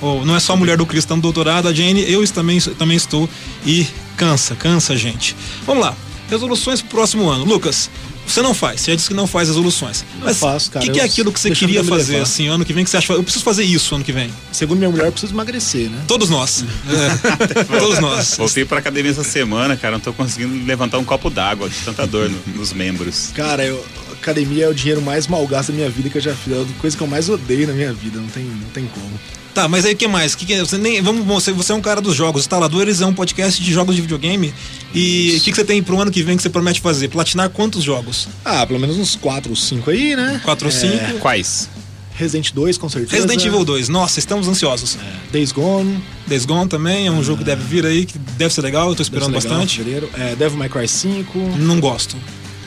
[0.00, 2.96] Oh, não é só a mulher do Cristo no doutorado, a Jane, eu também, também
[2.96, 3.28] estou
[3.64, 5.34] e cansa, cansa, gente.
[5.66, 5.96] Vamos lá,
[6.30, 7.44] resoluções pro próximo ano.
[7.46, 7.88] Lucas,
[8.26, 10.04] você não faz, você já disse que não faz resoluções.
[10.20, 12.24] Mas faço, o cara, que, que é aquilo que você queria fazer levar.
[12.24, 14.30] assim, ano que vem, que você acha, eu preciso fazer isso ano que vem?
[14.52, 16.02] Segundo minha mulher, eu preciso emagrecer, né?
[16.06, 16.62] Todos nós.
[16.90, 18.36] É, todos nós.
[18.36, 19.92] Voltei pra academia essa semana, cara.
[19.94, 23.30] Não tô conseguindo levantar um copo d'água de tanta dor no- nos membros.
[23.34, 23.82] Cara, eu,
[24.20, 26.52] academia é o dinheiro mais mal gasto da minha vida que eu já fiz.
[26.52, 28.18] É a coisa que eu mais odeio na minha vida.
[28.20, 29.10] Não tem, não tem como.
[29.54, 30.34] Tá, mas aí o que mais?
[30.34, 30.58] Que que é?
[30.60, 32.42] você, nem, vamos, você, você é um cara dos jogos.
[32.42, 34.52] Instaladores é um podcast de jogos de videogame.
[34.94, 37.08] E o que, que você tem pro ano que vem que você promete fazer?
[37.08, 38.28] Platinar quantos jogos?
[38.44, 40.40] Ah, pelo menos uns 4 ou 5 aí, né?
[40.44, 41.18] 4 ou É, 5?
[41.20, 41.70] Quais?
[42.16, 43.14] Resident 2, com certeza.
[43.14, 43.88] Resident Evil 2.
[43.88, 44.98] Nossa, estamos ansiosos.
[45.32, 46.02] Days Gone.
[46.26, 48.94] Days Gone também é um jogo que deve vir aí, que deve ser legal, eu
[48.94, 49.82] tô deve esperando ser legal, bastante.
[50.18, 51.38] É, Devil May Cry 5.
[51.58, 52.16] Não gosto.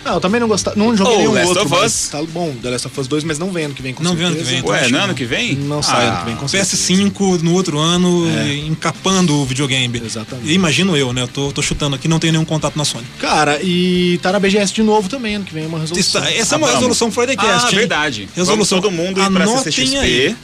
[0.05, 0.75] Ah, eu também não gostava.
[0.77, 2.07] Não joguei Oh, nenhum Last outro, of mas Us.
[2.09, 4.15] Tá bom, The Last of Us 2, mas não vem ano que vem, com Não
[4.15, 4.49] vem ano certeza.
[4.49, 5.13] que vem, então Ué, no que ano não.
[5.13, 5.55] que vem?
[5.55, 6.77] Não sai Ah, ano que vem, com certeza.
[6.77, 8.55] PS5 no outro ano, É.
[8.55, 10.01] encapando o videogame.
[10.03, 10.49] Exatamente.
[10.49, 11.23] E imagino eu, né?
[11.23, 13.05] Eu tô, tô chutando aqui, não tenho nenhum contato na Sony.
[13.19, 16.21] Cara, e tá na BGS de novo também, ano que vem é uma resolução.
[16.21, 16.75] Está- essa é Ah, uma vamos.
[16.81, 17.75] resolução Fridaycast, Ah, hein?
[17.77, 18.29] verdade.
[18.35, 18.55] Resolução.
[18.55, 20.35] Vamos todo mundo ir pra CCXP aí.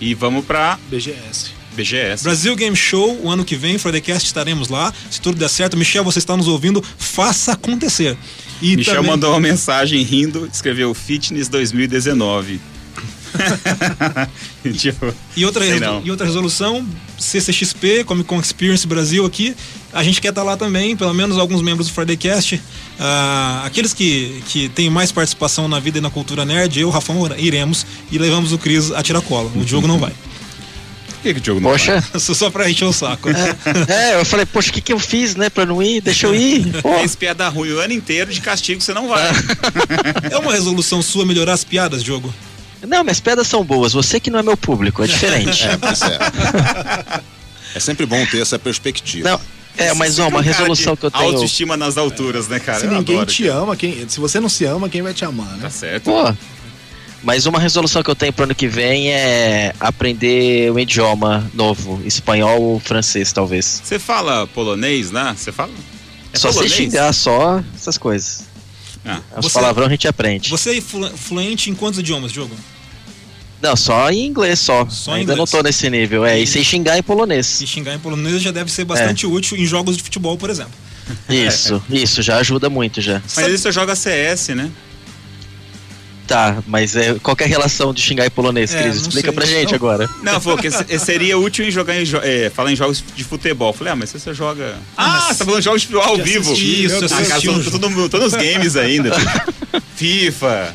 [0.00, 1.55] e vamos pra BGS.
[1.76, 2.24] BGS.
[2.24, 4.92] Brasil Game Show, o ano que vem, Fridaycast estaremos lá.
[5.10, 8.16] Se tudo der certo, Michel, você está nos ouvindo, faça acontecer.
[8.62, 12.60] E Michel também- mandou uma mensagem rindo, escreveu Fitness 2019.
[14.78, 15.64] tipo, E outra,
[16.04, 16.86] e outra resolução,
[17.18, 19.54] CCXP, Comic Con Experience Brasil aqui.
[19.92, 22.60] A gente quer estar lá também, pelo menos alguns membros do Friday Cast.
[22.98, 27.28] Ah, aqueles que, que têm mais participação na vida e na cultura nerd, eu, Rafão,
[27.36, 29.50] iremos e levamos o Cris a tiracolo.
[29.54, 30.12] O Diogo não vai.
[31.26, 32.02] Que, que o Diogo não Poxa.
[32.20, 33.28] Só só pra encher o saco.
[33.88, 36.00] É, eu falei, poxa, o que, que eu fiz, né, pra não ir?
[36.00, 36.64] Deixa eu ir.
[36.82, 36.90] Pô.
[36.90, 37.00] vai?
[37.00, 39.26] Fez piada ruim o ano inteiro, de castigo você não vai.
[40.30, 42.32] É uma resolução sua melhorar as piadas, Diogo?
[42.86, 43.92] Não, minhas pedras são boas.
[43.92, 45.64] Você que não é meu público, é diferente.
[45.64, 46.18] É, pois é.
[47.74, 49.30] É sempre bom ter essa perspectiva.
[49.30, 49.40] Não,
[49.76, 51.24] é, mas ó, uma Um cara resolução que eu tenho.
[51.24, 52.80] Autoestima nas alturas, né, cara?
[52.80, 53.62] Se Eu ninguém adoro te aquilo.
[53.64, 55.58] ama, quem, se você não se ama, quem vai te amar, né?
[55.62, 56.04] Tá certo.
[56.04, 56.34] Pô.
[57.22, 62.00] Mas uma resolução que eu tenho pro ano que vem é aprender um idioma novo,
[62.04, 63.80] espanhol ou francês, talvez.
[63.82, 65.34] Você fala polonês, né?
[65.36, 65.72] Você fala?
[66.32, 66.72] É só polonês?
[66.72, 68.44] se xingar, só essas coisas.
[69.04, 70.50] Ah, Os Você- palavrão a gente aprende.
[70.50, 72.54] Você é flu- fluente em quantos idiomas, Diogo?
[73.62, 74.86] Não, só em inglês só.
[74.88, 75.38] Só em Ainda inglês.
[75.38, 76.24] não tô nesse nível.
[76.26, 77.46] É, e sem xingar em polonês.
[77.46, 80.72] Se xingar em polonês já deve ser bastante útil em jogos de futebol, por exemplo.
[81.28, 83.22] Isso, isso, já ajuda muito já.
[83.34, 84.70] Mas aí você joga CS, né?
[86.26, 88.96] Tá, mas é, qual que é a relação de xingar em polonês, É, Cris?
[88.96, 89.32] Explica sei.
[89.32, 89.74] pra gente Não.
[89.76, 90.10] agora.
[90.22, 93.72] Não, falou que seria útil em jogar em jo- é, falar em jogos de futebol.
[93.72, 94.74] Falei, ah, mas você joga.
[94.96, 96.50] Ah, você tá falando de jogos de futebol ao vivo.
[96.52, 99.10] assisti, Isso, Ah, cara, tô, tô, tô no- tô nos games ainda.
[99.94, 100.74] FIFA.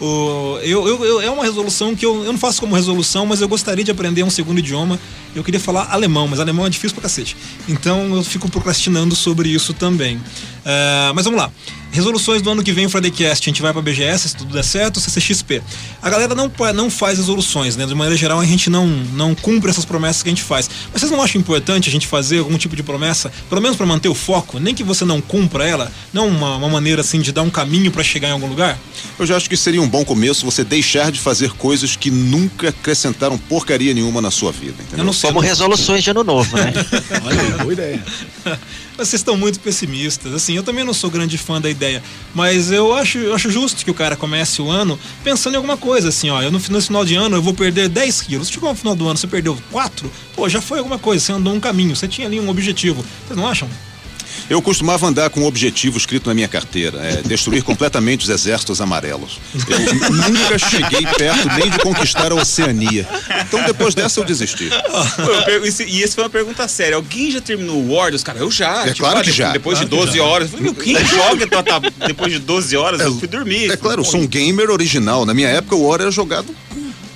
[0.00, 3.40] O, eu, eu- eu- é uma resolução que eu, eu não faço como resolução, mas
[3.40, 4.96] eu gostaria de aprender um segundo idioma.
[5.34, 7.36] Eu queria falar alemão, mas alemão é difícil pra cacete.
[7.68, 10.20] Então eu fico procrastinando sobre isso também.
[10.64, 11.50] Ah, mas vamos lá.
[11.90, 14.62] Resoluções do ano que vem, o Fridaycast, a gente vai pra BGS, se tudo der
[14.62, 15.62] certo, CCXP.
[16.02, 17.86] A galera não, não faz resoluções, né?
[17.86, 20.68] De maneira geral, a gente não, não cumpre essas promessas que a gente faz.
[20.92, 23.86] Mas vocês não acham importante a gente fazer algum tipo de promessa, pelo menos pra
[23.86, 27.32] manter o foco, nem que você não cumpra ela, não uma, uma maneira assim de
[27.32, 28.78] dar um caminho pra chegar em algum lugar?
[29.18, 32.68] Eu já acho que seria um bom começo você deixar de fazer coisas que nunca
[32.68, 34.98] acrescentaram porcaria nenhuma na sua vida, entendeu?
[34.98, 35.30] Eu não sei.
[35.30, 36.72] Como resoluções de ano novo, né?
[37.24, 38.04] Olha aí, boa ideia.
[38.98, 40.34] Mas vocês estão muito pessimistas.
[40.34, 42.02] Assim, eu também não sou grande fã da ideia.
[42.34, 45.76] Mas eu acho, eu acho justo que o cara comece o ano pensando em alguma
[45.76, 46.08] coisa.
[46.08, 48.50] Assim, ó, eu no, no final de ano eu vou perder 10 quilos.
[48.50, 51.24] Chegou no final do ano, você perdeu 4, pô, já foi alguma coisa.
[51.24, 53.04] Você andou um caminho, você tinha ali um objetivo.
[53.24, 53.70] Vocês não acham?
[54.48, 58.80] Eu costumava andar com um objetivo escrito na minha carteira: é destruir completamente os exércitos
[58.80, 59.38] amarelos.
[59.68, 63.06] Eu nunca cheguei perto nem de conquistar a Oceania.
[63.46, 64.70] Então depois dessa eu desisti.
[65.64, 66.96] Isso- e essa foi uma pergunta séria.
[66.96, 68.40] Alguém já terminou o War dos caras?
[68.40, 68.86] Eu já.
[68.86, 69.52] É claro ah, que depois, já.
[69.52, 70.24] Depois Claro de que 12 já.
[70.24, 70.52] horas.
[70.52, 73.00] Eu falei, meu, quem joga pra tá- depois de 12 horas?
[73.00, 73.70] eu fui dormir.
[73.70, 75.26] É claro, eu sou um gamer original.
[75.26, 76.46] Na minha época o War era jogado.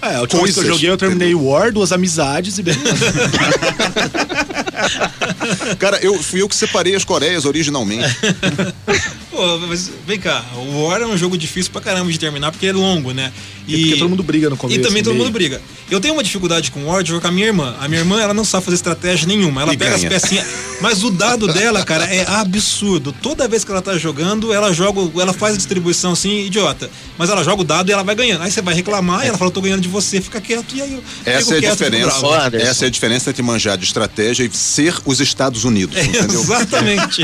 [0.02, 2.62] É, a última vez que eu Coisas, joguei, eu terminei o War, duas amizades e
[2.62, 2.82] beleza.
[5.78, 8.08] Cara, eu fui eu que separei as Coreias originalmente.
[9.42, 12.68] Pô, mas vem cá, o War é um jogo difícil pra caramba de terminar porque
[12.68, 13.32] é longo, né?
[13.66, 15.24] E porque todo mundo briga no começo, E também todo meio.
[15.24, 15.60] mundo briga.
[15.90, 17.76] Eu tenho uma dificuldade com o War de jogar com a minha irmã.
[17.80, 19.62] A minha irmã, ela não sabe fazer estratégia nenhuma.
[19.62, 20.08] Ela E pega ganha.
[20.08, 20.46] as pecinhas.
[20.80, 23.12] Mas o dado dela, cara, é absurdo.
[23.22, 26.90] Toda vez que ela tá jogando, ela joga, ela faz a distribuição assim, idiota.
[27.18, 28.42] Mas ela joga o dado e ela vai ganhando.
[28.42, 30.74] Aí você vai reclamar e ela fala, eu tô ganhando de você, fica quieto.
[30.74, 32.18] E aí eu Essa fico é a quieto, diferença.
[32.20, 32.56] bravo.
[32.56, 36.40] Essa é a diferença entre manjar de estratégia e ser os Estados Unidos, É, entendeu?
[36.40, 37.22] exatamente.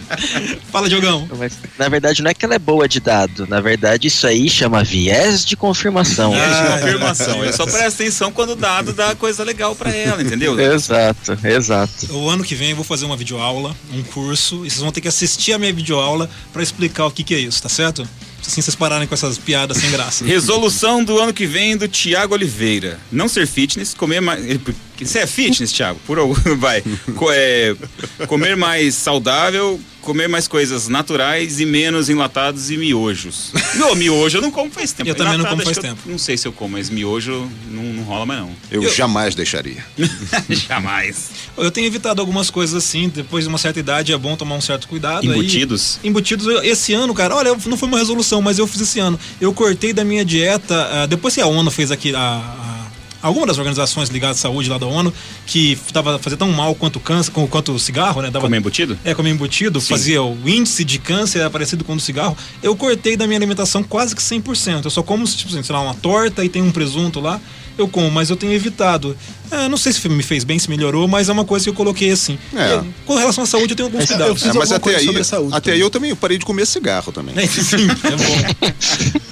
[0.72, 1.28] Fala, Diogão.
[1.46, 3.46] Mas, na verdade, não é que ela é boa de dado.
[3.46, 6.34] Na verdade, isso aí chama viés de confirmação.
[6.34, 7.44] É de Ah, confirmação.
[7.44, 10.58] Eu só presta atenção quando o dado dá coisa legal pra ela, entendeu?
[10.58, 12.12] Exato, exato.
[12.12, 15.00] O ano que vem eu vou fazer uma videoaula, um curso, e vocês vão ter
[15.00, 18.06] que assistir a minha videoaula pra explicar o que, que é isso, tá certo?
[18.46, 20.24] Assim vocês pararem com essas piadas sem graça.
[20.24, 22.96] Resolução do ano que vem do Tiago Oliveira.
[23.10, 24.40] Não ser fitness, comer mais.
[25.04, 26.00] Você é fitness, Thiago?
[26.06, 26.34] Por algum.
[26.56, 26.82] Vai.
[27.16, 27.74] Co- é,
[28.26, 33.52] comer mais saudável, comer mais coisas naturais e menos enlatados e miojos.
[33.74, 35.08] Não, miojo eu não como faz tempo.
[35.10, 36.08] Eu também não Enlatado, como acho faz que eu tempo.
[36.10, 38.50] Não sei se eu como, mas miojo não, não rola mais não.
[38.70, 39.84] Eu jamais deixaria.
[40.48, 41.30] Jamais.
[41.56, 44.60] Eu tenho evitado algumas coisas assim, depois de uma certa idade é bom tomar um
[44.60, 45.20] certo cuidado.
[45.22, 45.98] aí- Embutidos?
[46.04, 49.18] Embutidos, eu- esse ano, cara, olha, não foi uma resolução, mas eu fiz esse ano.
[49.40, 52.18] Eu cortei da minha dieta, ah, depois que a ONU fez aqui a.
[52.20, 52.85] a
[53.26, 55.12] Alguma das organizações ligadas à saúde lá da ONU,
[55.46, 58.30] que tava fazia tão mal quanto o câncer, com- quanto o cigarro, né?
[58.30, 58.98] Dava, Comer embutido?
[59.04, 62.36] É, comer embutido, fazia o índice de câncer era parecido com o do cigarro.
[62.62, 64.84] Eu cortei da minha alimentação quase que 100%.
[64.84, 67.40] Eu só como, tipo assim, sei lá, uma torta e tem um presunto lá.
[67.78, 69.14] Eu como, mas eu tenho evitado.
[69.50, 71.74] É, não sei se me fez bem, se melhorou, mas é uma coisa que eu
[71.74, 72.38] coloquei assim.
[72.54, 72.76] É.
[72.76, 74.42] E, com relação à saúde, eu tenho alguns Mas eu cuidados.
[74.42, 75.80] fiz É, mas até aí, sobre a saúde até aí também.
[75.80, 77.34] eu também parei de comer cigarro também.
[77.38, 79.20] É, sim, é bom.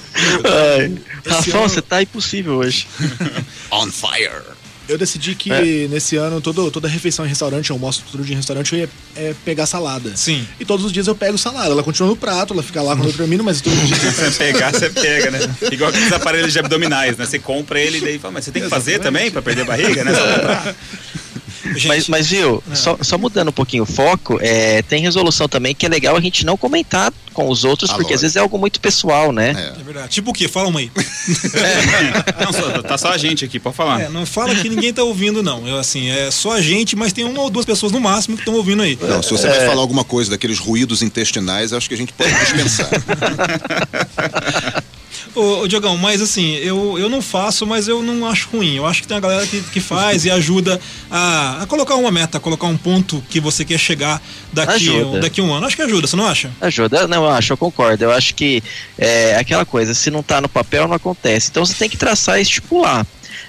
[0.45, 0.95] Ai,
[1.27, 2.87] Rafão, ano- você tá impossível hoje.
[3.73, 4.43] On fire.
[4.89, 5.89] Eu decidi que É.
[5.89, 9.35] nesse ano, todo, toda refeição em restaurante, almoço todo dia em restaurante, eu ia é,
[9.45, 10.15] pegar salada.
[10.17, 10.47] Sim.
[10.61, 11.71] E todos os dias eu pego salada.
[11.71, 14.13] Ela continua no prato, ela fica lá quando eu termino, mas todos os dias eu
[14.13, 15.39] Você pegar, você pega, né?
[15.73, 17.25] Igual aqueles aparelhos de abdominais, né?
[17.25, 19.65] Você compra ele e daí fala, mas você tem que fazer também pra perder a
[19.65, 20.13] barriga, né?
[20.15, 20.75] Só comprar.
[21.65, 25.75] Gente, Mas, mas viu, só, só mudando um pouquinho o foco, é, tem resolução também
[25.75, 28.23] que é legal a gente não comentar com os outros, Ah, porque às lógico.
[28.23, 29.73] vezes é algo muito pessoal, né?
[29.77, 29.81] É.
[29.81, 30.09] É verdade.
[30.09, 30.47] Tipo o quê?
[30.47, 30.91] Fala uma aí.
[32.45, 34.03] Não, só- tá só a gente aqui, pode falar.
[34.03, 35.67] É, não fala que ninguém tá ouvindo, não.
[35.67, 38.43] Eu, assim, é só a gente, mas tem uma ou duas pessoas no máximo que
[38.43, 38.99] estão ouvindo aí.
[39.01, 42.33] Não, se você vai falar alguma coisa daqueles ruídos intestinais, acho que a gente pode
[42.35, 42.89] dispensar.
[45.35, 48.75] Ô, ô Diogão, mas assim, eu, eu não faço, mas eu não acho ruim.
[48.77, 52.11] Eu acho que tem uma galera que, que faz e ajuda a, a colocar uma
[52.11, 55.67] meta, a colocar um ponto que você quer chegar daqui, daqui a um ano.
[55.67, 56.51] Acho que ajuda, você não acha?
[56.61, 57.09] Ajuda?
[57.09, 58.05] Não, eu acho, eu concordo.
[58.05, 58.63] Eu acho que
[58.97, 61.49] é aquela coisa, se não tá no papel, não acontece.
[61.51, 63.05] Então você tem que traçar e estipular.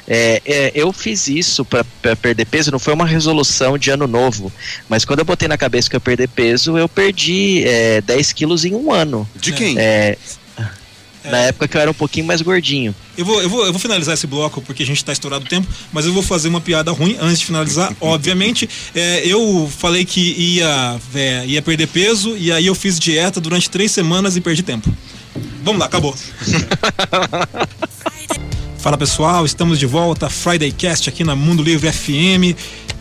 [0.07, 1.83] É, é, eu fiz isso para
[2.15, 4.53] perder peso, não foi uma resolução de ano novo,
[4.87, 8.33] mas quando eu botei na cabeça que eu ia perder peso, eu perdi é, 10
[8.33, 9.27] quilos em um ano.
[9.35, 9.75] De quem?
[9.79, 10.15] É,
[11.29, 12.93] Na época que eu era um pouquinho mais gordinho.
[13.17, 15.47] Eu vou, eu, vou, eu vou finalizar esse bloco porque a gente tá estourado o
[15.47, 17.95] tempo, mas eu vou fazer uma piada ruim antes de finalizar.
[18.01, 23.41] Obviamente, é, eu falei que ia, é, ia perder peso e aí eu fiz dieta
[23.41, 24.91] durante três semanas e perdi tempo.
[25.63, 26.15] Vamos lá, acabou.
[28.85, 32.55] Fala pessoal, estamos de volta, Friday Cast aqui na Mundo Livre FM,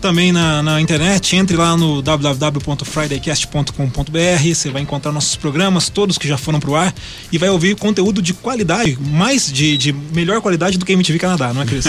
[0.05, 6.29] também na, na internet, entre lá no www.fridaycast.com.br, você vai encontrar nossos programas, todos que
[6.29, 6.95] já foram pro ar,
[7.33, 11.55] e vai ouvir conteúdo de qualidade, mais de, de melhor qualidade do que MTV Canadá,
[11.55, 11.87] não é, Cris?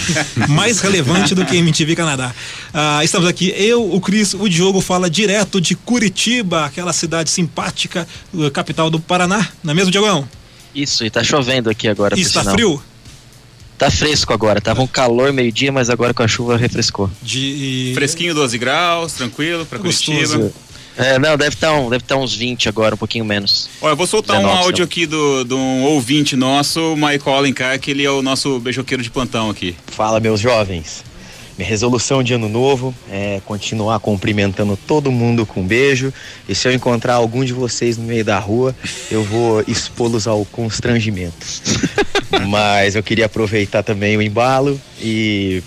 [0.48, 2.34] mais relevante do que MTV Canadá.
[2.72, 8.08] Ah, estamos aqui, eu, o Cris, o Diogo fala direto de Curitiba, aquela cidade simpática,
[8.34, 10.26] eh, capital do Paraná, não é mesmo, Diogão?
[10.74, 12.18] Isso, e tá chovendo aqui agora.
[12.18, 12.54] E está sinal.
[12.54, 12.82] frio?
[13.78, 17.08] Tá fresco agora, tava um calor meio-dia, mas agora com a chuva refrescou.
[17.22, 17.92] De...
[17.94, 20.38] Fresquinho 12 graus, tranquilo, pra Gostoso.
[20.38, 20.68] Curitiba.
[20.98, 23.70] É, não, deve estar um, deve tá uns 20 agora, um pouquinho menos.
[23.80, 24.84] Ó, eu vou soltar um 19, áudio não.
[24.84, 29.00] aqui do, de um ouvinte nosso, o Michael Alencar, que ele é o nosso beijoqueiro
[29.00, 29.76] de plantão aqui.
[29.86, 31.04] Fala, meus jovens.
[31.58, 36.14] Minha resolução de ano novo é continuar cumprimentando todo mundo com um beijo.
[36.48, 38.72] E se eu encontrar algum de vocês no meio da rua,
[39.10, 41.44] eu vou expô-los ao constrangimento.
[42.46, 45.60] Mas eu queria aproveitar também o embalo e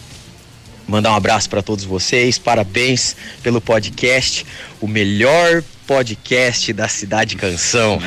[0.91, 2.37] mandar um abraço para todos vocês.
[2.37, 4.45] Parabéns pelo podcast,
[4.81, 7.99] o melhor podcast da Cidade Canção.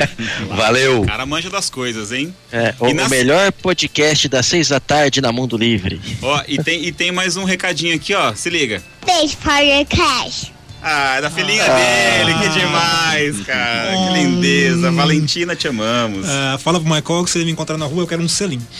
[0.48, 1.02] Valeu!
[1.02, 2.34] O cara manja das coisas, hein?
[2.50, 6.00] É, o, melhor podcast das seis da tarde na Mundo Livre.
[6.22, 8.34] Ó, e tem, e tem mais um recadinho aqui, ó.
[8.34, 8.82] Se liga.
[9.04, 10.59] Beijo o Cash.
[10.82, 13.90] Ah, é da filhinha dele, que demais, cara.
[13.96, 14.90] Que lindeza.
[14.92, 16.26] Valentina, te amamos.
[16.28, 18.66] Ah, fala pro Michael que se ele me encontrar na rua, eu quero um selinho.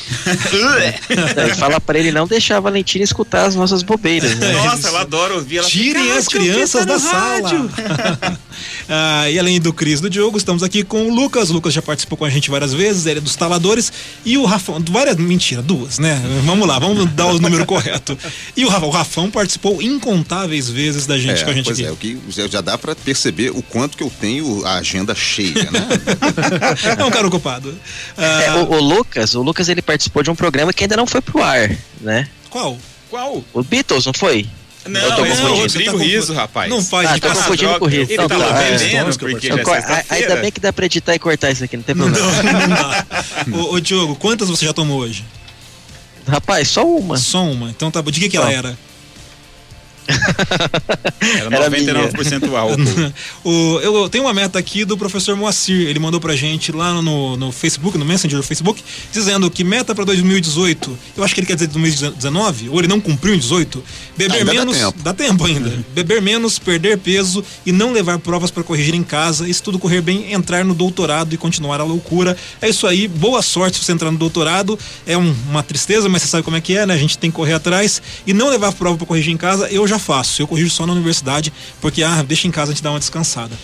[0.80, 4.52] É, Fala pra ele não deixar a Valentina escutar as nossas bobeiras, né?
[4.52, 5.58] Nossa, ela adora ouvir.
[5.58, 8.38] Ela Tirem fica, as "Ah, ouvir, crianças tá da sala.
[8.90, 11.50] rádio." Ah, e além do Cris e do Diogo, estamos aqui com o Lucas.
[11.50, 13.92] O Lucas já participou com a gente várias vezes, ele é dos taladores.
[14.24, 16.20] E o Rafão, várias, mentira, duas, né?
[16.44, 18.18] Vamos lá, vamos dar o número correto.
[18.56, 21.78] E o Rafão, o Rafão participou incontáveis vezes da gente É, com a gente pois
[21.78, 21.88] aqui.
[21.88, 22.18] é, o que
[22.50, 25.88] já- dá pra perceber o quanto que eu tenho a agenda cheia, né?
[26.98, 27.74] É um cara ocupado.
[28.16, 31.06] Ah, É, o, o Lucas, o Lucas ele participou de um programa que ainda não
[31.06, 32.28] foi pro ar, né?
[32.50, 32.76] Qual?
[33.08, 33.44] Qual?
[33.52, 34.46] O Beatles, não foi?
[34.86, 35.48] Não, Eu tô confundindo.
[35.54, 36.70] Rodrigo Você tá Riso, rapaz.
[36.70, 38.02] Não faz Ah, de tô caça- confundindo com o Riso.
[38.02, 38.70] Ele Então tava tá, é.
[38.78, 41.76] bebendo, porque já Eu é ainda bem que dá pra editar e cortar isso aqui,
[41.76, 42.26] não tem problema.
[42.42, 43.06] Não, não dá.
[43.58, 45.24] ô, ô, Diogo, quantas você já tomou hoje?
[46.26, 47.16] Rapaz, só uma.
[47.16, 47.68] Só uma.
[47.70, 48.10] Então tá bom.
[48.10, 48.78] De que, ela era?
[51.20, 52.80] Era Era 99% álcool.
[53.44, 55.88] O, eu tenho uma meta aqui do professor Moacir.
[55.88, 59.94] Ele mandou pra gente lá no, no Facebook, no Messenger do Facebook, dizendo que meta
[59.94, 63.82] pra 2018, eu acho que ele quer dizer 2019, ou ele não cumpriu em 18,
[64.16, 64.76] beber Ainda dá menos.
[64.78, 64.98] tempo.
[65.02, 65.84] Dá tempo ainda.
[65.94, 69.48] Beber menos, perder peso e não levar provas pra corrigir em casa.
[69.48, 72.36] E se tudo correr bem, entrar no doutorado e continuar a loucura.
[72.60, 73.08] É isso aí.
[73.08, 74.78] Boa sorte se você entrar no doutorado.
[75.06, 76.94] É um- uma tristeza, mas você sabe como é que é, né?
[76.94, 78.02] A gente tem que correr atrás.
[78.26, 80.42] E não levar prova pra corrigir em casa, eu já faço.
[80.42, 83.56] Eu corrijo só na universidade, porque, ah, deixa em casa a gente dá uma descansada.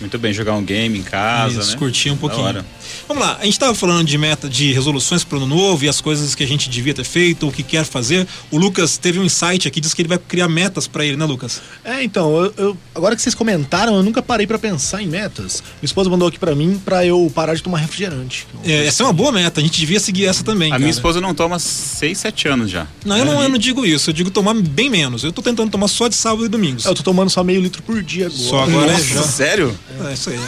[0.00, 1.76] Muito bem, jogar um game em casa, Isso, né?
[1.76, 2.64] curtir um pouquinho.
[3.08, 5.88] Vamos lá, a gente estava falando de meta de resoluções para o ano novo e
[5.88, 8.26] as coisas que a gente devia ter feito, o que quer fazer.
[8.50, 11.24] O Lucas teve um insight aqui, disse que ele vai criar metas para ele, né,
[11.24, 11.60] Lucas?
[11.84, 15.62] É, então, eu, eu- agora que vocês comentaram, eu nunca parei pra pensar em metas.
[15.80, 18.46] Minha esposa mandou aqui pra mim pra eu parar de tomar refrigerante.
[18.64, 20.68] É, essa é uma boa meta, a gente devia seguir essa também.
[20.68, 20.80] A cara.
[20.80, 22.86] minha esposa não toma 6, 7 anos já.
[23.04, 25.24] Não, eu não, eu não digo isso, eu digo tomar bem menos.
[25.24, 26.84] Eu tô tentando tomar só de sábado e domingos.
[26.84, 28.40] Eu tô tomando só meio litro por dia agora.
[28.42, 29.22] Só agora Nossa, é já.
[29.22, 29.78] sério?
[30.08, 30.38] É isso aí.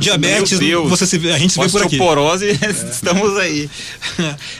[0.00, 0.58] Diabetes,
[0.88, 1.89] você se a gente se vê por aqui.
[1.96, 2.58] Osteoporose,
[2.90, 3.68] estamos aí.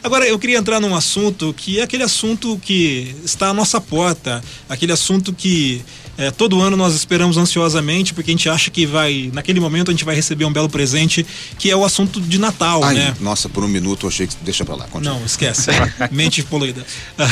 [0.03, 4.43] Agora, eu queria entrar num assunto que é aquele assunto que está à nossa porta,
[4.69, 5.83] aquele assunto que
[6.19, 9.95] É, todo ano nós esperamos ansiosamente, porque a gente acha que vai, naquele momento, a
[9.95, 11.25] gente vai receber um belo presente,
[11.59, 13.17] que é o assunto de Natal, Ai, né?
[13.21, 14.35] nossa, por um minuto eu achei que.
[14.43, 15.15] Deixa pra lá, continua.
[15.15, 15.71] Não, esquece.
[16.13, 16.85] Mente poluída.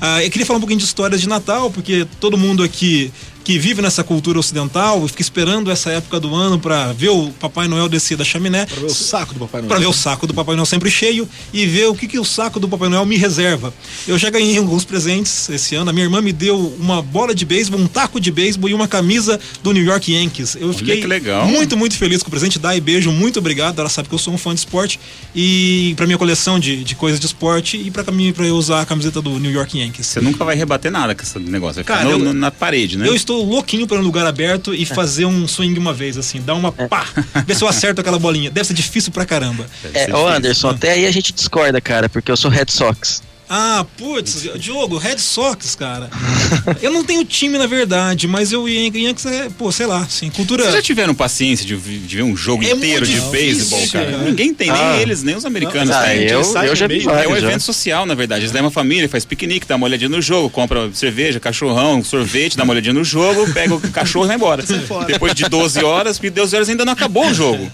[0.00, 3.12] Ah, eu queria falar um pouquinho de histórias de Natal, porque todo mundo aqui
[3.48, 7.66] que vive nessa cultura ocidental fica esperando essa época do ano para ver o Papai
[7.66, 8.66] Noel descer da chaminé.
[8.66, 9.68] Pra ver o saco do Papai Noel.
[9.70, 12.26] Pra ver o saco do Papai Noel sempre cheio e ver o que, que o
[12.26, 13.72] saco do Papai Noel me reserva.
[14.06, 15.88] Eu já ganhei alguns presentes esse ano.
[15.88, 18.86] A minha irmã me deu uma bola de beisebol, um taco de beisebol e uma
[18.86, 20.54] camisa do New York Yankees.
[20.60, 21.46] Eu fiquei que legal.
[21.48, 22.58] muito, muito feliz com o presente.
[22.58, 23.78] Dá e beijo, muito obrigado.
[23.78, 25.00] Ela sabe que eu sou um fã de esporte
[25.34, 28.82] e pra minha coleção de, de coisas de esporte e pra mim para eu usar
[28.82, 30.06] a camiseta do New York Yankees.
[30.06, 31.76] Você nunca vai rebater nada com esse negócio.
[31.76, 33.08] Vai ficar Cara, no- eu- na parede, né?
[33.08, 36.54] Eu estou louquinho para um lugar aberto e fazer um swing uma vez, assim, dar
[36.54, 37.06] uma pá,
[37.46, 38.50] ver se eu acerto aquela bolinha.
[38.50, 39.66] Deve ser difícil pra caramba.
[39.94, 40.26] É, ô.
[40.26, 43.22] Anderson, até aí a gente discorda, cara, porque eu sou Red Sox.
[43.50, 46.10] Ah, putz, Diogo, Red Sox, cara.
[46.82, 50.28] Eu não tenho time, na verdade, mas eu Yan- Yankees é, pô, sei lá, assim,
[50.28, 50.62] cultura.
[50.64, 54.10] Vocês já tiveram paciência de, de ver um jogo É inteiro de difícil, beisebol, cara?
[54.12, 54.24] cara.
[54.24, 55.00] Ninguém tem, nem Ah.
[55.00, 56.24] eles, nem os americanos Ah, têm.
[56.28, 57.38] eu, eu já vi É um já.
[57.38, 58.42] evento social, na verdade.
[58.42, 62.56] Eles levam a família, faz piquenique, dá uma olhadinha no jogo, compra cerveja, cachorrão, sorvete,
[62.56, 64.62] dá uma olhadinha no jogo, pega o cachorro e vai embora.
[65.06, 67.70] Depois de 12 horas, porque 12 horas ainda não acabou o jogo.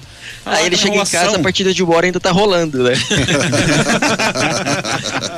[0.46, 2.92] Ah, Aí ele que chega em casa, a partida de War ainda tá rolando, né?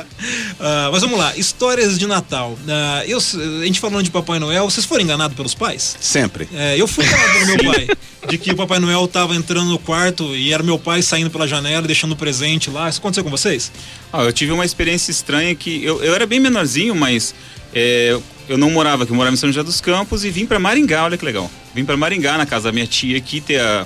[0.59, 2.57] Ah, mas vamos lá, histórias de Natal.
[2.67, 5.95] Ah, eu, a gente falando de Papai Noel, vocês foram enganados pelos pais?
[5.99, 6.47] Sempre.
[6.53, 7.87] É, eu fui enganado pelo meu pai.
[8.27, 11.47] De que o Papai Noel tava entrando no quarto e era meu pai saindo pela
[11.47, 12.89] janela e deixando o presente lá.
[12.89, 13.71] Isso aconteceu com vocês?
[14.11, 17.33] Ah, eu tive uma experiência estranha que eu, eu era bem menorzinho, mas
[17.73, 18.17] é,
[18.49, 21.03] eu não morava aqui, eu morava em São José dos Campos e vim pra Maringá,
[21.05, 21.49] olha que legal.
[21.75, 23.85] Vim pra Maringá, na casa da minha tia aqui, ter a-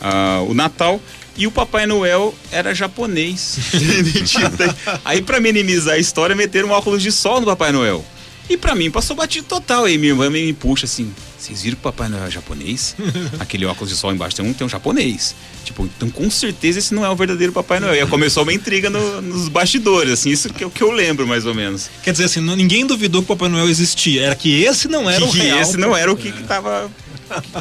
[0.00, 1.00] a- o Natal.
[1.38, 3.58] E o Papai Noel era japonês.
[5.04, 8.04] Aí, pra minimizar a história, meteram um óculos de sol no Papai Noel.
[8.50, 9.84] E pra mim, passou batido total.
[9.84, 12.96] Aí minha irmã me puxa assim: vocês viram que o Papai Noel é japonês?
[13.38, 15.34] Aquele óculos de sol embaixo tem um, tem um japonês.
[15.64, 17.94] Tipo, então com certeza esse não é o verdadeiro Papai Noel.
[17.94, 20.90] E aí começou uma intriga no- nos bastidores, assim, isso que, é o que eu
[20.90, 21.90] lembro mais ou menos.
[22.02, 24.22] Quer dizer assim, ninguém duvidou que o Papai Noel existia.
[24.22, 25.60] Era que esse não era o que real.
[25.60, 26.90] esse não era o que, que tava.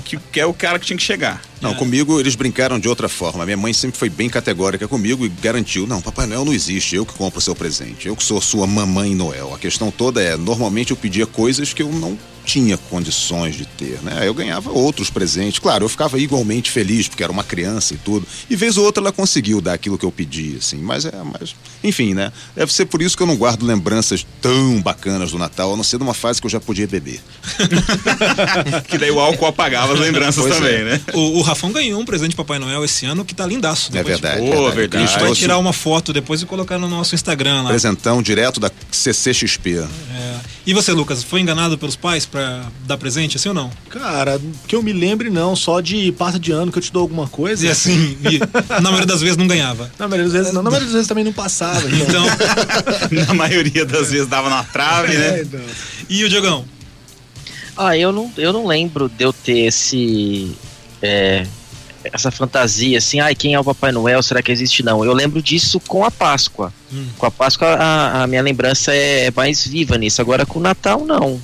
[0.04, 1.42] Que, que é o cara que tinha que chegar.
[1.62, 3.46] Não, comigo eles brincaram de outra forma.
[3.46, 7.06] Minha mãe sempre foi bem categórica comigo e garantiu: não, Papai Noel não existe, eu
[7.06, 9.54] que compro o seu presente, eu que sou sua mamãe Noel.
[9.54, 12.18] A questão toda é: normalmente eu pedia coisas que eu não
[12.48, 14.26] tinha condições de ter, né?
[14.26, 15.60] Eu ganhava outros presentes.
[15.60, 18.26] Claro, eu ficava igualmente feliz, porque era uma criança e tudo.
[18.50, 20.78] E vez ou outra ela conseguiu dar aquilo que eu pedi, assim.
[20.78, 22.32] Mas é, mas, enfim, né?
[22.56, 25.84] Deve ser por isso que eu não guardo lembranças tão bacanas do Natal, a não
[25.84, 27.20] ser numa fase que eu já podia beber.
[28.88, 30.84] Que daí o álcool apagava as lembranças Pois também, é.
[30.84, 31.02] né?
[31.14, 33.92] O, o Rafão ganhou um presente de Papai Noel esse ano que tá lindaço.
[33.94, 34.40] É verdade.
[34.40, 34.76] Pô, verdade.
[34.76, 35.04] verdade.
[35.04, 37.70] Cris Vai trouxe tirar uma foto depois e colocar no nosso Instagram lá.
[37.70, 39.80] Presentão direto da CCXP.
[39.80, 40.57] É.
[40.68, 43.72] E você, Lucas, foi enganado pelos pais pra dar presente, assim ou não?
[43.90, 47.04] Cara, que eu me lembre não, só de passa de ano que eu te dou
[47.04, 47.66] alguma coisa.
[47.66, 48.38] E assim, e,
[48.74, 49.90] na maioria das vezes não ganhava.
[49.98, 51.88] Na maioria das vezes, não, na maioria das vezes também não passava.
[51.90, 55.42] Então, Então, Na maioria das vezes dava na trave, é, né?
[55.42, 55.62] então.
[56.10, 56.66] e o Diogão?
[57.78, 60.52] Ah, eu não, eu não lembro de eu ter esse.
[61.02, 61.48] é,
[62.14, 64.22] essa fantasia assim, ai, quem é o Papai Noel?
[64.24, 64.84] Será que existe?
[64.84, 65.04] Não.
[65.04, 66.74] Eu lembro disso com a Páscoa.
[66.92, 67.08] Hum.
[67.18, 70.22] Com a Páscoa, a, a minha lembrança é mais viva nisso.
[70.22, 71.40] Agora com o Natal, não.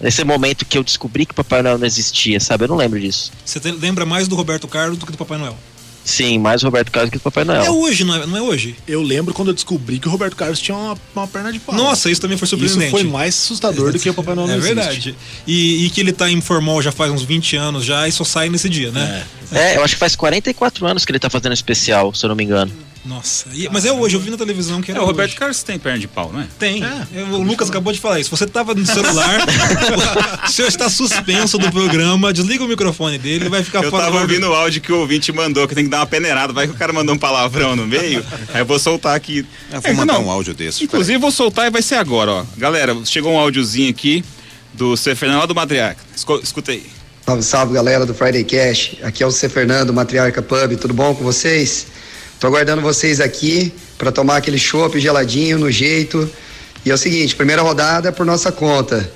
[0.00, 2.64] Nesse momento que eu descobri que Papai Noel não existia, sabe?
[2.64, 3.30] Eu não lembro disso.
[3.44, 5.56] Você te- lembra mais do Roberto Carlos do que do Papai Noel?
[6.04, 7.72] Sim, mais o Roberto Carlos que o Papai É Noel.
[7.78, 8.76] hoje, não é, não é hoje?
[8.86, 11.74] Eu lembro quando eu descobri que o Roberto Carlos tinha uma, uma perna de pau.
[11.74, 12.90] Nossa, isso também foi Isso surpreendente.
[12.90, 15.16] foi mais assustador do que o Papai Noel É verdade.
[15.46, 18.22] E, e que ele tá em formal já faz uns 20 anos já e só
[18.22, 19.24] sai nesse dia, né?
[19.50, 22.36] É, eu acho que faz 44 anos que ele tá fazendo especial, se eu não
[22.36, 22.70] me engano.
[23.04, 23.46] Nossa.
[23.52, 25.38] E- mas é hoje, eu vi na televisão que É, era o Roberto hoje.
[25.38, 26.46] Carlos tem perna de pau, não é?
[26.58, 26.82] Tem.
[27.32, 28.30] O Lucas acabou de falar isso.
[28.30, 29.40] Você tava no celular,
[30.48, 34.04] o senhor está suspenso do programa, desliga o microfone dele, ele vai ficar Eu fora
[34.04, 34.22] tava do ar.
[34.24, 36.52] ouvindo o áudio que o ouvinte mandou, que tem que dar uma peneirada.
[36.52, 38.24] Vai que o cara mandou um palavrão no meio.
[38.52, 39.46] aí eu vou soltar aqui.
[39.70, 40.84] Eu vou É, mandar não, um áudio desse.
[40.84, 42.44] Inclusive, vou soltar e vai ser agora, ó.
[42.56, 44.24] Galera, chegou um áudiozinho aqui
[44.72, 45.14] do C.
[45.14, 46.00] Fernando do Matriarca.
[46.42, 46.84] Escuta aí.
[47.26, 48.96] Salve, salve galera do Friday Cash.
[49.02, 49.48] Aqui é o C.
[49.48, 50.76] Fernando, Matriarca Pub.
[50.80, 51.86] Tudo bom com vocês?
[52.44, 56.30] Tô aguardando vocês aqui para tomar aquele chopp geladinho no jeito.
[56.84, 59.10] E é o seguinte, primeira rodada é por nossa conta.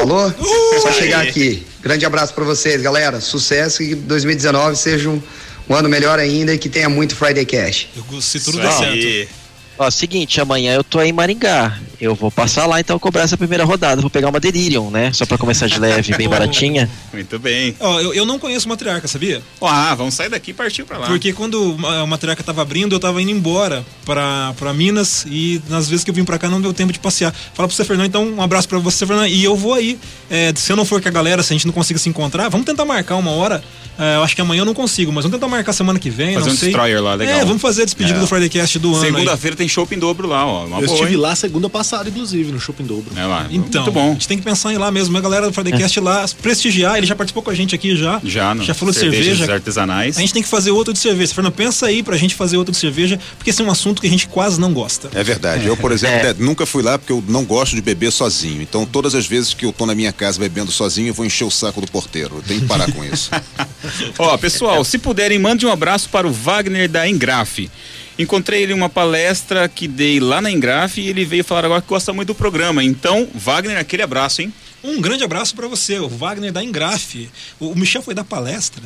[0.00, 0.34] Falou?
[0.82, 1.64] Só chegar aqui.
[1.80, 3.20] Grande abraço para vocês, galera.
[3.20, 5.22] Sucesso e que 2019 seja um,
[5.70, 7.86] um ano melhor ainda e que tenha muito Friday Cash.
[7.96, 9.02] Eu- Se tudo der aí.
[9.02, 9.32] certo.
[9.82, 11.76] Ó, seguinte, amanhã eu tô aí em Maringá.
[12.00, 14.00] Eu vou passar lá então cobrar essa primeira rodada.
[14.00, 15.12] Vou pegar uma Delirium, né?
[15.12, 16.88] Só pra começar de leve, bem baratinha.
[17.12, 17.74] Muito bem.
[17.80, 19.42] Ó, eu, eu não conheço matriarca, sabia?
[19.60, 21.06] Ah, vamos sair daqui e partir pra lá.
[21.08, 25.88] Porque quando a matriarca tava abrindo, eu tava indo embora pra, pra Minas e nas
[25.88, 27.32] vezes que eu vim pra cá não deu tempo de passear.
[27.54, 29.26] Fala pro você, Fernando, então um abraço pra você, Fernando.
[29.28, 29.98] E eu vou aí.
[30.30, 32.48] É, se eu não for com a galera, se a gente não conseguir se encontrar,
[32.48, 33.62] vamos tentar marcar uma hora.
[33.98, 36.34] É, eu acho que amanhã eu não consigo, mas vamos tentar marcar semana que vem.
[36.34, 36.68] Fazer não um sei.
[36.70, 37.40] destroyer lá, legal.
[37.40, 38.20] É, vamos fazer a despedida É.
[38.20, 39.04] do Friday Cast do ano.
[39.04, 40.66] Segunda-feira tem em dobro lá, ó.
[40.66, 41.20] Uma Eu boa, estive hein?
[41.20, 43.12] lá segunda passada, inclusive, no Shopping Dobro.
[43.16, 43.46] É lá.
[43.50, 44.10] Então, Muito bom.
[44.10, 45.16] a gente tem que pensar em ir lá mesmo.
[45.16, 46.96] A galera do Friday Cast lá, prestigiar.
[46.96, 48.20] Ele já participou com a gente aqui já.
[48.24, 49.52] Já, no Já falou de cerveja.
[49.52, 50.16] artesanais.
[50.16, 51.34] A gente tem que fazer outro de cerveja.
[51.34, 54.06] Fernando, pensa aí pra gente fazer outro de cerveja, porque esse é um assunto que
[54.06, 55.10] a gente quase não gosta.
[55.14, 55.66] É verdade.
[55.66, 56.22] Eu, por exemplo, É.
[56.24, 58.60] né, nunca fui lá porque eu não gosto de beber sozinho.
[58.62, 61.44] Então, todas as vezes que eu tô na minha casa bebendo sozinho, eu vou encher
[61.44, 62.36] o saco do porteiro.
[62.36, 63.30] Eu tenho que parar com isso.
[64.18, 67.70] Ó, pessoal, se puderem, mande um abraço para o Wagner da Engrafe.
[68.18, 71.80] Encontrei ele em uma palestra que dei lá na Engrafe e ele veio falar agora
[71.80, 72.84] que gosta muito do programa.
[72.84, 74.52] Então, Wagner, aquele abraço, hein?
[74.84, 77.30] Um grande abraço pra você, o Wagner da Engrafe.
[77.58, 78.82] O Michel foi dar palestra.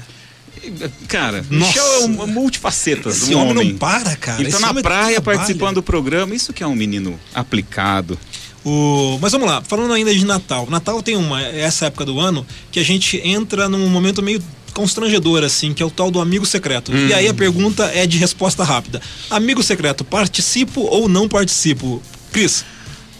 [1.09, 1.67] Cara, Nossa.
[1.67, 3.71] Michel é um multifacetas, Esse um homem, homem.
[3.71, 4.41] não para, cara.
[4.41, 5.39] Ele tá na praia trabalha.
[5.39, 6.35] participando do programa.
[6.35, 8.19] Isso que é um menino aplicado.
[8.65, 9.19] O...
[9.21, 10.67] Mas vamos lá, falando ainda de Natal.
[10.69, 14.43] Natal tem uma, essa época do ano que a gente entra num momento meio
[14.77, 16.95] constrangedor, assim, que é o tal do amigo secreto.
[16.95, 19.01] E aí a pergunta é de resposta rápida.
[19.31, 22.03] Amigo secreto, participo ou não participo?
[22.31, 22.63] Cris,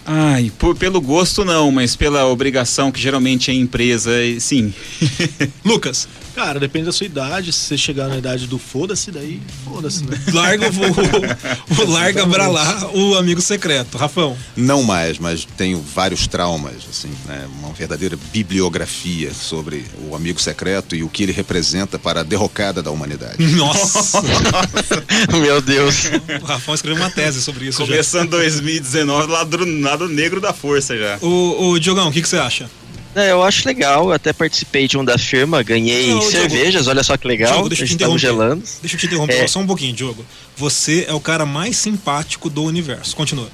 [0.09, 4.73] Ai, por- pelo gosto não, mas pela obrigação que geralmente é empresa, sim.
[5.65, 6.07] Lucas,
[6.37, 7.51] Cara, depende da sua idade.
[7.51, 10.15] Se você chegar na idade do foda-se, daí foda-se, né?
[10.31, 13.97] larga o, o larga pra lá o amigo secreto.
[13.97, 14.37] Rafão.
[14.55, 17.47] Não mais, mas tenho vários traumas, assim, né?
[17.57, 22.83] Uma verdadeira bibliografia sobre o amigo secreto e o que ele representa para a derrocada
[22.83, 23.43] da humanidade.
[23.57, 24.21] Nossa,
[25.41, 26.03] Meu Deus.
[26.39, 27.79] o Rafão escreveu uma tese sobre isso.
[27.79, 27.85] já.
[27.87, 31.17] Começando 2019, lado, lado negro da força já.
[31.19, 32.69] O, o Diogão, o que, que você acha?
[33.19, 36.31] É, eu acho legal, eu até participei de um da firma, ganhei Não, Diogo.
[36.31, 37.51] cervejas, olha só que legal.
[37.53, 38.43] Diogo, deixa eu te Estamos interromper.
[38.45, 38.63] gelando.
[38.81, 39.47] Deixa eu te interromper É.
[39.47, 40.23] só um pouquinho, Diogo.
[40.55, 43.15] Você é o cara mais simpático do universo.
[43.15, 43.49] Continua.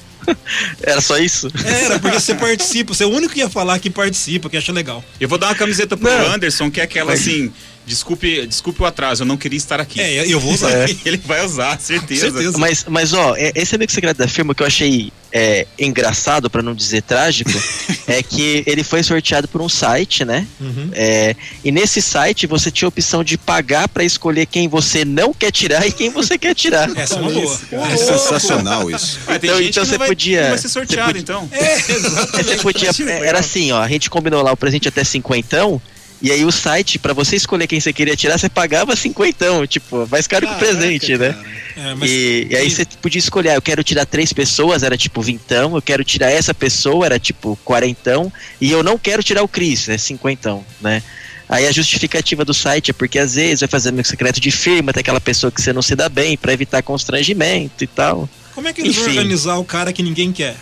[0.84, 1.50] Era só isso?
[1.66, 2.94] Era, porque você participa.
[2.94, 5.04] Você é o único que ia falar que participa, que acha legal.
[5.20, 6.34] Eu vou dar uma camiseta pro Não.
[6.34, 7.52] Anderson, que é aquela assim.
[7.86, 10.02] Desculpe, desculpe o atraso, eu não queria estar aqui.
[10.02, 10.70] É, eu vou usar.
[11.06, 12.30] Ele vai usar, certeza.
[12.30, 12.58] Certeza.
[12.58, 16.62] Mas, mas ó, é- esse amigo secreto da firma que eu achei é, engraçado, pra
[16.64, 17.52] não dizer trágico,
[18.08, 20.48] é que ele foi sorteado por um site, né?
[20.60, 20.90] Uhum.
[20.94, 25.34] É, e nesse site você tinha a opção de pagar pra escolher quem você não
[25.34, 26.90] quer tirar e quem você quer tirar.
[26.98, 27.60] Essa é uma boa.
[27.92, 29.20] É sensacional isso.
[29.26, 31.22] Tem Então- gente então que você não vai, podia- não vai ser você sorteado, podia-
[31.22, 31.50] então.
[31.58, 31.78] É,
[32.44, 32.90] Você podia,
[33.24, 35.82] era assim, ó, a gente combinou lá o presente até cinquentão,
[36.22, 40.08] e aí o site, pra você escolher quem você queria tirar, você pagava cinquentão, tipo,
[40.10, 41.36] mais caro que o presente, né?
[41.78, 44.98] É, mas- E, e aí você podia escolher, ah, eu quero tirar três pessoas, era
[44.98, 49.44] tipo vintão, eu quero tirar essa pessoa, era tipo quarentão, e eu não quero tirar
[49.44, 51.04] o Cris, é cinquentão, né?
[51.48, 54.92] Aí a justificativa do site é porque às vezes vai fazer amigo secreto de firma,
[54.92, 58.28] tem aquela pessoa que você não se dá bem, pra evitar constrangimento e tal.
[58.56, 59.18] Como é que eles vão Enfim.
[59.20, 60.56] organizar o cara que ninguém quer?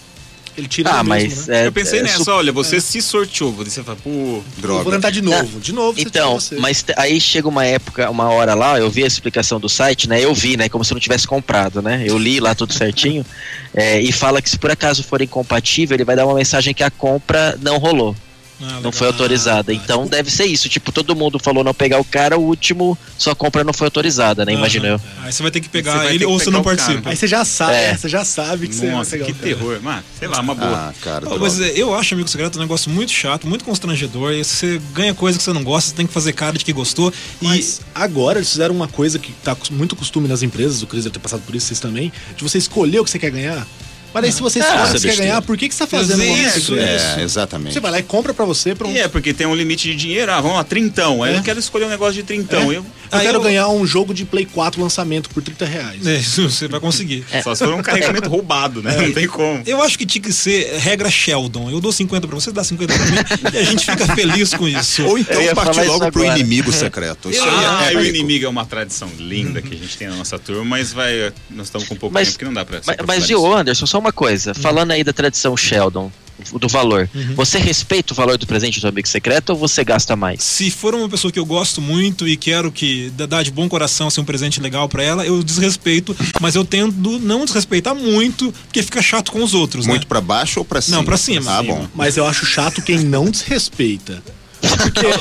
[0.57, 1.63] Ele tira Ah, mas mesmo, né?
[1.63, 3.51] é, eu pensei é nessa, su- olha, você se sorteou.
[3.51, 4.09] Você fala, pô.
[4.09, 4.91] Eu vou Droga.
[4.91, 5.59] tentar de novo.
[5.59, 9.59] De novo, Então, mas aí chega uma época, uma hora lá, eu vi a explicação
[9.59, 10.23] do site, né?
[10.23, 10.69] Eu vi, né?
[10.69, 12.03] Como se eu não tivesse comprado, né?
[12.07, 13.25] Eu li lá tudo certinho.
[13.75, 16.83] é, e fala que se por acaso for incompatível, ele vai dar uma mensagem que
[16.83, 18.15] a compra não rolou,
[18.61, 19.71] Ah, não foi autorizada.
[19.71, 20.69] Ah, Então deve ser isso.
[20.69, 24.45] Tipo, todo mundo falou não pegar o cara, o último, sua compra não foi autorizada,
[24.45, 24.51] né?
[24.53, 24.59] Aham.
[24.59, 25.01] Imagino eu.
[25.21, 26.77] Aí você vai ter que Você pegar ele que ou você pegar não o cara.
[26.77, 27.09] participa.
[27.09, 27.85] Aí você já sabe, É.
[27.89, 29.47] é, você já sabe que você vai Nossa, pegar que o cara.
[29.47, 29.81] terror.
[29.81, 30.71] Mano, sei lá, uma boa.
[30.71, 34.31] Ah, cara, Oh, mas é, eu acho amigo secreto um negócio muito chato, muito constrangedor.
[34.31, 36.63] E se você ganha coisa que você não gosta, você tem que fazer cara de
[36.63, 37.11] que gostou.
[37.41, 41.03] E Mas agora eles fizeram uma coisa que tá muito costume nas empresas, o Cris
[41.03, 43.67] deve ter passado por isso, vocês também, de você escolher o que você quer ganhar.
[44.15, 45.85] Mas aí se você o isso que é você quer ganhar, por que, que você
[45.85, 46.81] tá fazendo uma Isso, coisa?
[47.19, 47.73] É, exatamente.
[47.73, 48.95] Você vai lá e compra pra você, pronto.
[48.95, 50.31] E é, porque tem um limite de dinheiro.
[50.31, 51.21] Ah, vamos lá, trintão.
[51.21, 51.37] Aí É.
[51.39, 52.71] eu quero escolher um negócio de trintão.
[52.71, 52.77] É.
[52.77, 56.05] Eu, Eu Aí quero eu- ganhar um jogo de Play 4 lançamento por 30 reais.
[56.05, 57.23] é, isso você vai conseguir.
[57.43, 58.95] Só se for um carregamento roubado, né?
[58.95, 59.61] Não tem como.
[59.65, 61.69] Eu acho que tinha que ser regra Sheldon.
[61.69, 63.17] Eu dou 50 pra você, dá 50 pra mim
[63.53, 65.05] e a gente fica feliz com isso.
[65.05, 67.29] Ou então partir logo pro inimigo secreto.
[67.29, 70.15] Isso Ah, aí é o inimigo é uma tradição linda que a gente tem na
[70.15, 71.31] nossa turma, mas vai.
[71.49, 72.81] Nós estamos com pouco Mas- tempo que não dá pra.
[72.85, 74.53] Mas, mas viu, Anderson, só uma coisa.
[74.53, 76.11] Falando aí da tradição Sheldon,
[76.59, 77.09] do valor.
[77.35, 80.43] Você respeita o valor do presente do amigo secreto ou você gasta mais?
[80.43, 83.67] Se for uma pessoa que eu gosto muito e quero que dá- dá de bom
[83.69, 88.51] coração ser um presente legal pra ela, eu desrespeito, mas eu tendo não desrespeitar muito,
[88.67, 90.05] porque fica chato com os outros, Muito né?
[90.07, 90.97] pra baixo ou pra cima?
[90.97, 91.57] Não, pra cima.
[91.57, 91.87] Ah, bom.
[91.95, 94.21] Mas eu acho chato quem não desrespeita.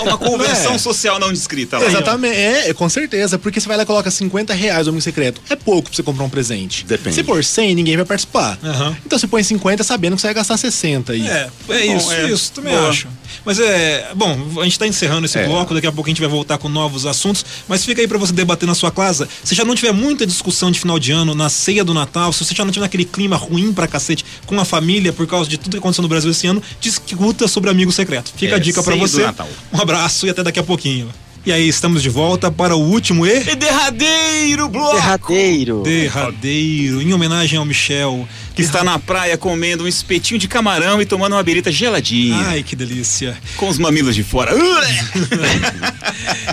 [0.02, 0.78] Uma conversão É.
[0.78, 1.86] social não descrita lá.
[1.86, 5.40] Exatamente, é, com certeza, porque você vai lá e coloca 50 reais no Amigo Secreto.
[5.50, 6.84] É pouco pra você comprar um presente.
[6.84, 7.14] Depende.
[7.16, 8.58] Se for 100, ninguém vai participar.
[8.62, 8.96] Aham.
[9.04, 11.26] Então você põe 50 sabendo que você vai gastar 60 aí.
[11.26, 12.30] É, é Bom, isso, é.
[12.30, 12.88] isso, também Boa.
[12.88, 13.08] acho.
[13.44, 14.10] Mas é.
[14.14, 15.46] Bom, a gente tá encerrando esse É.
[15.46, 17.44] bloco, daqui a pouco a gente vai voltar com novos assuntos.
[17.68, 19.28] Mas fica aí pra você debater na sua casa.
[19.42, 22.44] Se já não tiver muita discussão de final de ano, na ceia do Natal, se
[22.44, 25.58] você já não tiver aquele clima ruim pra cacete com a família por causa de
[25.58, 28.32] tudo que aconteceu no Brasil esse ano, discuta sobre Amigo Secreto.
[28.36, 29.22] Fica É, a dica do você.
[29.34, 29.48] Natal.
[29.72, 31.08] Um abraço e até daqui a pouquinho.
[31.44, 33.42] E aí, estamos de volta para o último e.
[33.50, 34.94] E derradeiro bloco!
[34.94, 35.82] Derradeiro.
[35.82, 38.26] Derradeiro, em homenagem ao Michel.
[38.54, 42.36] Que está na praia comendo um espetinho de camarão e tomando uma birita geladinha.
[42.46, 43.36] Ai, que delícia.
[43.56, 44.52] Com os mamilos de fora.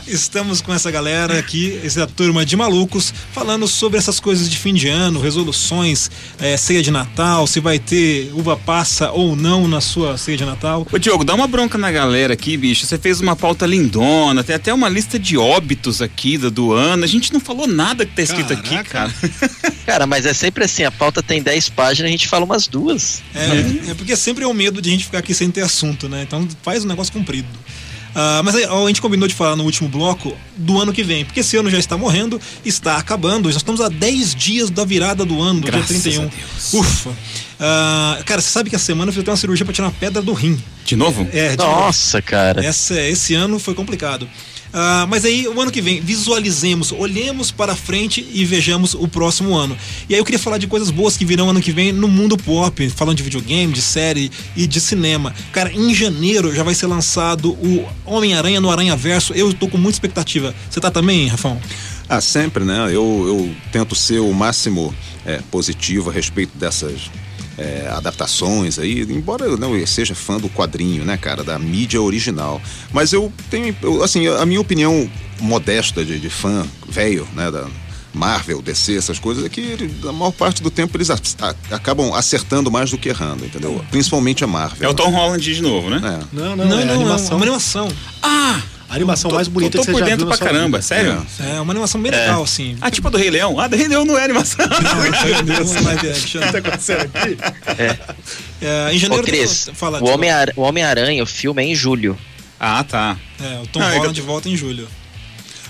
[0.07, 4.73] Estamos com essa galera aqui, essa turma de malucos, falando sobre essas coisas de fim
[4.73, 9.79] de ano, resoluções, eh, ceia de Natal, se vai ter uva passa ou não na
[9.79, 10.85] sua ceia de Natal.
[10.91, 12.85] Ô Diogo, dá uma bronca na galera aqui, bicho.
[12.85, 17.03] Você fez uma pauta lindona, tem até uma lista de óbitos aqui do, do ano.
[17.03, 19.11] A gente não falou nada que tá escrito aqui, cara.
[19.85, 23.21] Cara, mas é sempre assim, a pauta tem 10 páginas, a gente fala umas duas.
[23.35, 26.07] É, é porque sempre é o medo de a gente ficar aqui sem ter assunto,
[26.07, 26.23] né?
[26.23, 27.47] Então faz um negócio comprido.
[28.13, 31.39] Ah, mas a gente combinou de falar no último bloco do ano que vem, porque
[31.39, 35.41] esse ano já está morrendo, está acabando, já estamos a 10 dias da virada do
[35.41, 36.23] ano, Graças dia 31.
[36.23, 36.73] a Deus.
[36.73, 37.11] Ufa!
[37.59, 39.93] Ah, cara, você sabe que a semana eu fiz até uma cirurgia para tirar uma
[39.93, 40.61] pedra do rim.
[40.83, 41.27] De novo?
[41.31, 41.71] É, de novo.
[41.71, 42.65] Nossa, cara.
[42.65, 44.27] Essa, esse ano foi complicado.
[44.73, 49.55] Ah, mas aí, o ano que vem, visualizemos, olhemos para frente e vejamos o próximo
[49.55, 49.77] ano.
[50.07, 52.37] E aí eu queria falar de coisas boas que virão ano que vem no mundo
[52.37, 55.33] pop, falando de videogame, de série e de cinema.
[55.51, 59.33] Cara, em janeiro já vai ser lançado o Homem-Aranha no Aranha Verso.
[59.33, 60.55] Eu tô com muita expectativa.
[60.69, 61.59] Você tá também, Rafão?
[62.07, 62.87] Ah, sempre, né?
[62.87, 64.93] Eu, eu tento ser o máximo
[65.25, 67.09] é, positivo a respeito dessas
[67.57, 72.61] é, adaptações aí, embora eu não seja fã do quadrinho, né, cara, da mídia original.
[72.93, 77.65] Mas eu tenho, eu, assim, a minha opinião modesta de, de fã velho, né, da
[78.13, 79.77] Marvel, DC, essas coisas, é que
[80.07, 83.83] a maior parte do tempo eles a- a- acabam acertando mais do que errando, entendeu?
[83.89, 84.87] Principalmente a Marvel.
[84.89, 86.01] É o Tom Holland de novo, né?
[86.03, 86.25] É.
[86.35, 87.31] Não, não, é animação.
[87.31, 87.87] é uma animação.
[88.21, 88.59] Ah!
[88.91, 90.81] A animação Tô- mais bonita tô que você por dentro pra caramba, vida.
[90.81, 91.25] sério?
[91.39, 92.75] É uma animação bem legal, assim.
[92.81, 93.57] Ah, tipo a do Rei Leão?
[93.57, 94.65] Ah, do Rei Leão não é animação.
[94.65, 96.41] Um live action.
[96.41, 97.37] tá acontecendo aqui?
[98.61, 102.17] É, em janeiro Ô, Cris, fala o Homem-Aranha, o Homem-Aranha, o filme é em julho.
[102.59, 103.17] Ah, tá.
[103.41, 104.87] É, o Tom Não, é que eu- Holland volta em julho.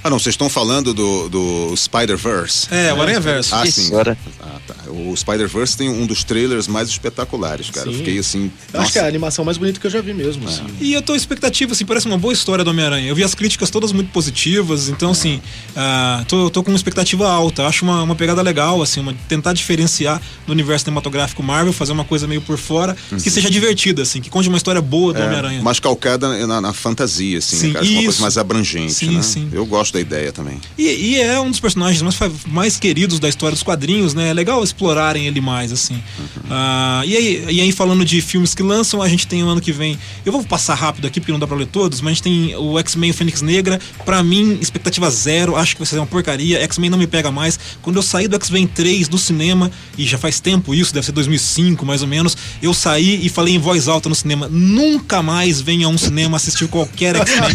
[0.04, 2.68] Ah, não, vocês estão falando do, do Spider-Verse.
[2.72, 3.54] É, o Aranha Verso.
[3.54, 3.88] Ah, sim.
[3.88, 4.18] agora.
[4.42, 4.76] Ah, tá.
[4.90, 7.88] O Spider-Verse tem um dos trailers mais espetaculares, cara.
[7.88, 8.00] Eu Sim.
[8.00, 8.52] fiquei assim.
[8.74, 10.48] Eu acho que é a animação mais bonita que eu já vi mesmo.
[10.48, 10.64] assim.
[10.80, 13.08] E eu tô expectativa, assim, parece uma boa história do Homem-Aranha.
[13.08, 15.40] Eu vi as críticas todas muito positivas, então, assim,
[15.76, 17.66] ah, tô, tô com uma expectativa alta.
[17.68, 22.06] Acho uma, uma pegada legal, assim, uma, tentar diferenciar do universo cinematográfico Marvel, fazer uma
[22.06, 25.26] coisa meio por fora, que seja divertida, assim, que conte uma história boa do É,
[25.26, 25.62] Homem-Aranha.
[25.62, 27.86] mais calcada na, na fantasia, assim, Sim, né, cara?
[27.86, 28.04] Uma isso.
[28.06, 29.22] coisa mais abrangente, Sim, né?
[29.22, 29.50] sim.
[29.54, 30.60] Eu gosto da ideia também.
[30.78, 32.18] E, e é um dos personagens mais,
[32.48, 34.30] mais queridos da história dos quadrinhos, né?
[34.30, 36.02] É legal explorarem ele mais, assim.
[36.50, 39.62] Ah, e, aí, e aí, falando de filmes que lançam, a gente tem o ano
[39.62, 39.98] que vem.
[40.26, 42.56] Eu vou passar rápido aqui porque não dá pra ler todos, mas a gente tem
[42.56, 43.80] o X-Men o Fênix Negra.
[44.06, 46.62] Pra mim, expectativa zero, acho que vai ser uma porcaria.
[46.64, 47.60] X-Men não me pega mais.
[47.82, 51.12] Quando eu saí do X-Men 3 do cinema, e já faz tempo isso, deve ser
[51.12, 55.62] 2005 mais ou menos, eu saí e falei em voz alta no cinema: nunca mais
[55.62, 57.52] venha a um cinema assistir qualquer X-Men.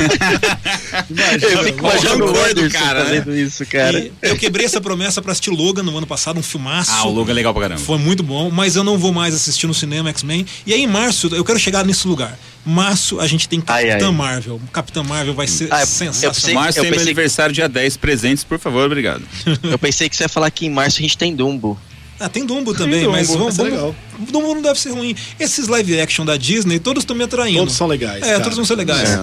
[1.47, 3.19] Eu o rancor do Anderson cara, né?
[3.19, 3.99] fazendo isso, cara.
[4.01, 6.91] E eu quebrei essa promessa pra assistir Logan no ano passado, um filmaço.
[6.93, 7.81] Ah, o logo é legal pra caramba.
[7.81, 10.47] Foi muito bom, mas eu não vou mais assistir no cinema X-Men.
[10.67, 12.39] E aí, em março, eu quero chegar nesse lugar.
[12.65, 14.13] Março, a gente tem Capitã ai.
[14.13, 14.61] Marvel.
[14.73, 16.35] Capitã Marvel vai ser Ah, eu- eu sensacional.
[16.35, 17.97] pensei- Márcio eu tem meu aniversário dia 10.
[17.97, 19.23] Presentes, por favor, obrigado.
[19.63, 21.79] Eu pensei que você ia falar que em março a gente tem Dumbo.
[22.19, 23.95] Ah, tem Dumbo também, Dumbo, mas vamos, vamos, legal.
[24.19, 25.15] Dumbo não deve ser ruim.
[25.39, 27.59] Esses live action da Disney, todos estão me atraindo.
[27.61, 28.41] Todos são legais, É, cara.
[28.41, 29.11] todos vão ser legais.
[29.11, 29.21] É.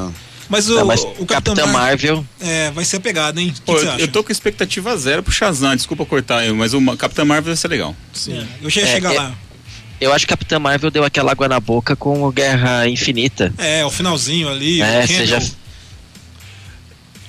[0.54, 1.26] Mas o, Não, mas o Capitã
[1.56, 2.26] Capitão Marvel.
[2.40, 3.52] É, vai ser a pegada, hein?
[3.66, 6.96] Pô, eu, eu tô com expectativa zero pro Shazam, desculpa cortar eu, mas o Ma-
[6.96, 7.96] Capitã Marvel vai ser legal.
[8.30, 9.36] É, eu já ia É, chegar é- lá.
[10.00, 13.52] Eu acho que Capitã Marvel deu aquela água na boca com o Guerra Infinita.
[13.58, 14.80] É, o finalzinho ali.
[14.82, 15.42] É, o você já-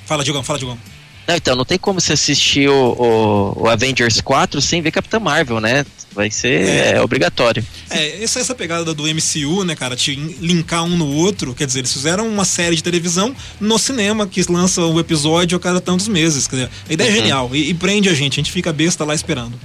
[0.07, 0.79] Fala, Diogão, fala, Diogão.
[1.27, 2.75] Não, então, não tem como você assistir o,
[3.57, 5.87] o- o Avengers 4 sem ver Capitã Marvel, né?
[6.15, 6.93] Vai ser É.
[6.93, 7.65] é, obrigatório.
[7.91, 11.81] É, essa, essa pegada do MCU, né, cara, te linkar um no outro, quer dizer,
[11.81, 16.07] eles fizeram uma série de televisão no cinema, que lança o episódio a cada tantos
[16.09, 16.47] meses.
[16.47, 17.17] Quer dizer, a ideia é Uhum.
[17.19, 19.59] genial e, e prende a gente, a gente fica besta lá esperando.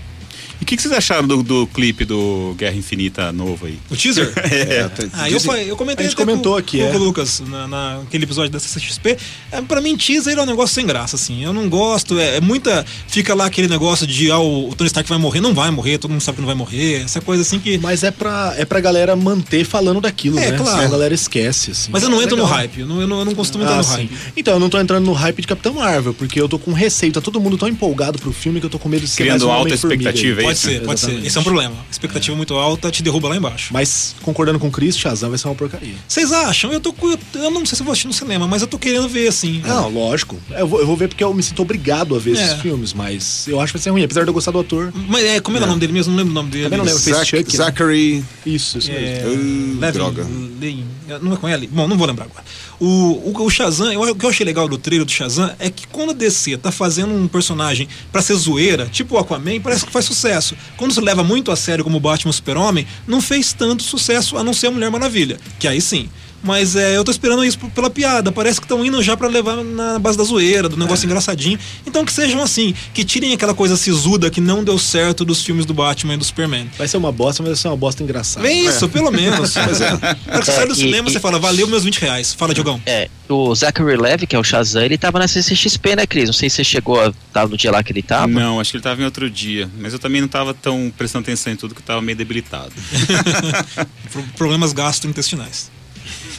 [0.59, 3.77] E o que, que vocês acharam do, do clipe do Guerra Infinita novo aí?
[3.89, 4.31] O teaser?
[4.49, 4.89] É.
[5.13, 6.95] Ah, eu, eu comentei a gente comentou com, aqui, com é.
[6.95, 9.17] o Lucas na, naquele episódio da CCXP.
[9.51, 11.43] É, pra mim, teaser é um negócio sem graça, assim.
[11.43, 12.19] Eu não gosto.
[12.19, 12.85] É, é muita.
[13.07, 15.39] Fica lá aquele negócio de ah, o, o Tony Stark vai morrer.
[15.39, 17.03] Não vai morrer, todo mundo sabe que não vai morrer.
[17.03, 17.77] Essa coisa assim que.
[17.77, 20.57] Mas é pra, é pra galera manter falando daquilo, É, né?
[20.57, 20.71] claro.
[20.71, 21.91] Senão a galera esquece, assim.
[21.91, 22.79] Mas eu não entro no hype.
[22.79, 23.91] Eu não, eu não, eu não costumo entrar Ah, no sim.
[23.91, 24.17] hype.
[24.35, 27.13] Então, eu não tô entrando no hype de Capitão Marvel, porque eu tô com receio.
[27.13, 29.41] Tá todo mundo tão empolgado pro filme que eu tô com medo de ser Criando
[29.41, 30.48] mais um alta Homem-Formiga aí.
[30.51, 30.67] É Pode isso?
[30.67, 31.25] ser, pode ser.
[31.25, 31.75] Esse é um problema.
[31.91, 33.73] Expectativa muito alta te derruba lá embaixo.
[33.73, 35.93] Mas concordando com o Chris, Shazam vai ser uma porcaria.
[36.07, 36.71] Vocês acham?
[36.71, 38.77] Eu tô com- Eu não sei se eu vou assistir no cinema, mas eu tô
[38.77, 39.61] querendo ver, assim.
[39.65, 40.39] Não, lógico.
[40.51, 42.43] Eu vou, eu vou ver porque eu me sinto obrigado a ver É.
[42.43, 44.91] esses filmes, mas eu acho que vai ser ruim, apesar de eu gostar do ator.
[45.07, 46.11] Mas é, como é, o nome dele mesmo?
[46.11, 46.63] Não lembro o nome dele.
[46.65, 46.99] Também não lembro.
[46.99, 47.65] Zac- Chuck, né?
[47.65, 48.23] Zachary.
[48.45, 49.29] Isso, isso É, mesmo.
[49.29, 50.23] Uh, Levin, droga.
[50.59, 50.85] Levin,
[51.21, 51.67] não é com ele?
[51.67, 52.43] Bom, não vou lembrar agora.
[52.79, 55.69] O, o, o Shazam, eu- o que eu achei legal do trailer do Shazam é
[55.69, 59.85] que quando a DC tá fazendo um personagem pra ser zoeira, tipo o Aquaman, parece
[59.85, 60.38] que faz sucesso.
[60.77, 64.53] Quando se leva muito a sério como Batman Super-Homem, não fez tanto sucesso a não
[64.53, 66.09] ser a Mulher Maravilha, que aí sim.
[66.41, 68.31] Mas é, eu tô esperando isso pela piada.
[68.31, 71.59] Parece que estão indo já pra levar na base da zoeira, do negócio engraçadinho.
[71.85, 75.65] Então que sejam assim, que tirem aquela coisa sisuda que não deu certo dos filmes
[75.65, 76.69] do Batman e do Superman.
[76.77, 78.47] Vai ser uma bosta, mas vai ser uma bosta engraçada.
[78.47, 79.53] É isso, pelo menos.
[79.69, 79.89] Pois é.
[79.97, 82.33] Que você É, sai do e- cinema, e- você fala, valeu meus 20 reais.
[82.33, 82.81] Fala, Diogão.
[82.85, 86.25] É, o Zachary Levi, que é o Shazam, ele tava na CCXP, né, Cris?
[86.25, 88.27] Não sei se você chegou a estar no dia lá que ele tava.
[88.27, 89.69] Não, acho que ele tava em outro dia.
[89.79, 92.71] Mas eu também não tava tão prestando atenção em tudo que eu tava meio debilitado.
[94.11, 95.69] Pro- Problemas gastrointestinais.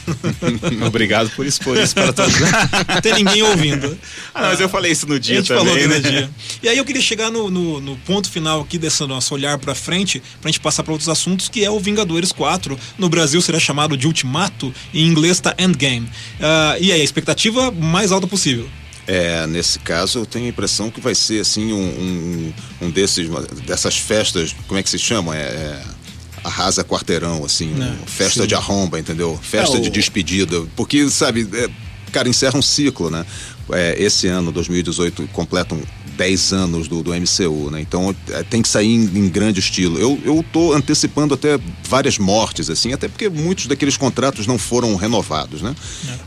[0.85, 2.33] Obrigado por expor isso para todos.
[2.39, 3.97] Não tem ninguém ouvindo.
[4.33, 5.95] Ah, não, mas eu falei isso no A dia gente também, falou né?
[5.95, 6.29] no dia.
[6.63, 9.75] E aí eu queria chegar no, no, no ponto final aqui desse nosso olhar pra
[9.75, 12.77] frente, pra gente passar pra outros assuntos, que é o Vingadores 4.
[12.97, 16.09] No Brasil será chamado de Ultimato, em inglês tá Endgame.
[16.39, 18.69] Ah, e aí, a expectativa mais alta possível.
[19.07, 23.27] É, nesse caso eu tenho a impressão que vai ser assim um, um, um desses
[23.65, 25.35] dessas festas, como é que se chama?
[25.35, 25.83] É, é,
[26.43, 28.47] arrasa quarteirão, assim, É, um- festa sim.
[28.47, 29.39] de arromba, entendeu?
[29.41, 31.69] Festa É, o- de despedida, porque sabe, é,
[32.11, 33.25] cara, encerra um ciclo, né?
[33.73, 35.79] É, esse ano, 2018, completam
[36.17, 37.79] 10 anos do, do MCU, né?
[37.79, 39.97] Então é, tem que sair em, em grande estilo.
[39.97, 44.93] Eu, eu tô antecipando até várias mortes, assim, até porque muitos daqueles contratos não foram
[44.97, 45.73] renovados, né?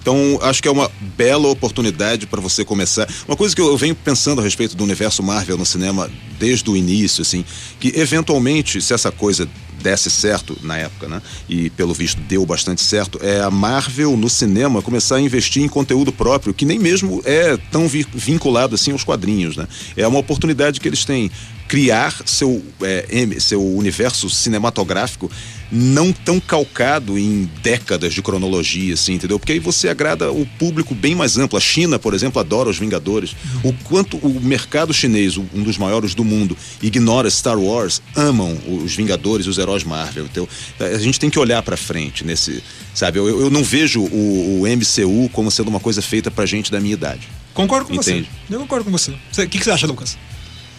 [0.00, 3.06] Então acho que é uma bela oportunidade para você começar.
[3.28, 6.76] Uma coisa que eu venho pensando a respeito do universo Marvel no cinema desde o
[6.76, 7.44] início, assim,
[7.78, 9.46] que eventualmente, se essa coisa
[9.84, 11.20] desse certo na época, né?
[11.46, 15.68] E pelo visto deu bastante certo, é a Marvel no cinema começar a investir em
[15.68, 19.68] conteúdo próprio, que nem mesmo é tão vi- vinculado assim aos quadrinhos, né?
[19.94, 21.30] É uma oportunidade que eles têm
[21.68, 23.06] criar seu, é,
[23.38, 25.30] seu universo cinematográfico
[25.72, 29.38] não tão calcado em décadas de cronologia, assim, entendeu?
[29.38, 31.56] Porque aí você agrada o público bem mais amplo.
[31.58, 33.34] A China, por exemplo, adora os Vingadores.
[33.62, 38.94] O quanto o mercado chinês, um dos maiores do mundo, ignora Star Wars, amam os
[38.94, 40.24] Vingadores e os heróis Marvel.
[40.26, 40.48] Então,
[40.80, 42.62] a gente tem que olhar pra frente nesse,
[42.94, 43.18] sabe?
[43.18, 46.80] Eu, eu não vejo o, o MCU como sendo uma coisa feita pra gente da
[46.80, 47.28] minha idade.
[47.52, 48.28] Concordo com Entende.
[48.48, 48.54] você.
[48.54, 49.12] Eu concordo com você.
[49.30, 50.16] Você- O que, que você acha, Lucas?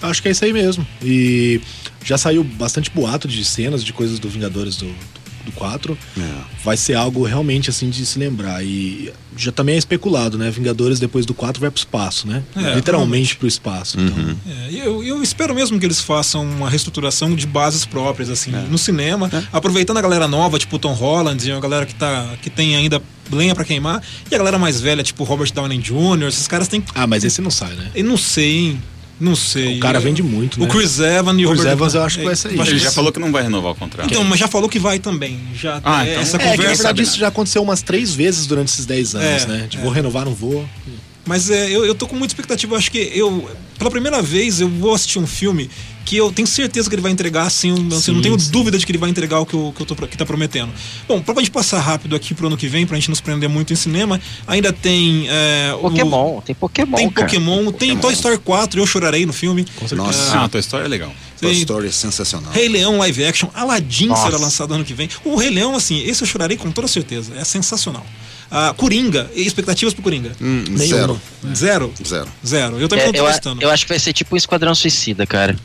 [0.01, 0.85] Acho que é isso aí mesmo.
[1.01, 1.61] E
[2.03, 4.87] já saiu bastante boato de cenas, de coisas do Vingadores do,
[5.45, 5.97] do 4.
[6.63, 8.63] Vai ser algo realmente assim de se lembrar.
[8.63, 10.49] E já também é especulado, né?
[10.51, 12.43] Vingadores depois do 4 vai pro espaço, né?
[12.55, 13.99] É, Literalmente pro espaço.
[13.99, 18.29] Então, É, e eu, eu espero mesmo que eles façam uma reestruturação de bases próprias,
[18.29, 21.95] assim, no cinema, aproveitando a galera nova, tipo o Tom Holland, e a galera que,
[21.95, 25.79] tá, que tem ainda lenha pra queimar, e a galera mais velha, tipo Robert Downey
[25.79, 26.83] Jr., esses caras têm.
[26.93, 27.89] Ah, mas esse não sai, né?
[27.95, 28.81] Eu não sei, hein?
[29.19, 29.77] Não sei.
[29.77, 30.69] O cara vende muito, O né?
[30.69, 32.59] Chris Evans e o Chris Robert Evans eu acho que vai sair.
[32.59, 34.09] Ele já falou que não vai renovar o contrato.
[34.11, 35.39] Então, mas já falou que vai também.
[35.55, 36.75] Já, Ah, é, então- essa É, que na conversa.
[36.83, 39.67] verdade isso já aconteceu umas três vezes durante esses 10 anos, É, né?
[39.69, 39.81] De é.
[39.81, 40.67] vou renovar, não vou.
[41.25, 42.73] Mas é, eu, eu tô com muita expectativa.
[42.73, 45.69] Eu acho que eu, pela primeira vez, eu vou assistir um filme
[46.05, 48.51] que eu tenho certeza que ele vai entregar, assim, não tenho sim.
[48.51, 50.71] dúvida de que ele vai entregar o que, eu, que, eu tô, que tá prometendo.
[51.07, 53.73] Bom, pra gente passar rápido aqui pro ano que vem, pra gente nos prender muito
[53.73, 55.25] em cinema, ainda tem.
[55.27, 57.09] é, o- Pokémon, tem Pokémon, Tem.
[57.09, 59.65] Pokémon, tem Toy Story 4, eu chorarei no filme.
[59.93, 61.11] Nossa, Ah, a tua história é legal.
[61.41, 62.51] Toy Story é sensacional.
[62.53, 64.25] Rei Leão live action, Aladdin Nossa.
[64.27, 65.09] será lançado ano que vem.
[65.23, 67.33] O Rei Leão, assim, esse eu chorarei com toda certeza.
[67.35, 68.05] É sensacional.
[68.49, 70.31] Ah, Coringa, e expectativas pro Coringa?
[70.41, 70.85] Hum, Nenhuma.
[70.85, 71.21] zero.
[71.55, 71.93] Zero?
[72.07, 72.27] Zero.
[72.45, 72.79] Zero.
[72.79, 73.61] Eu também É, não tô eu, gostando.
[73.61, 75.55] eu acho que vai ser tipo um Esquadrão Suicida, cara.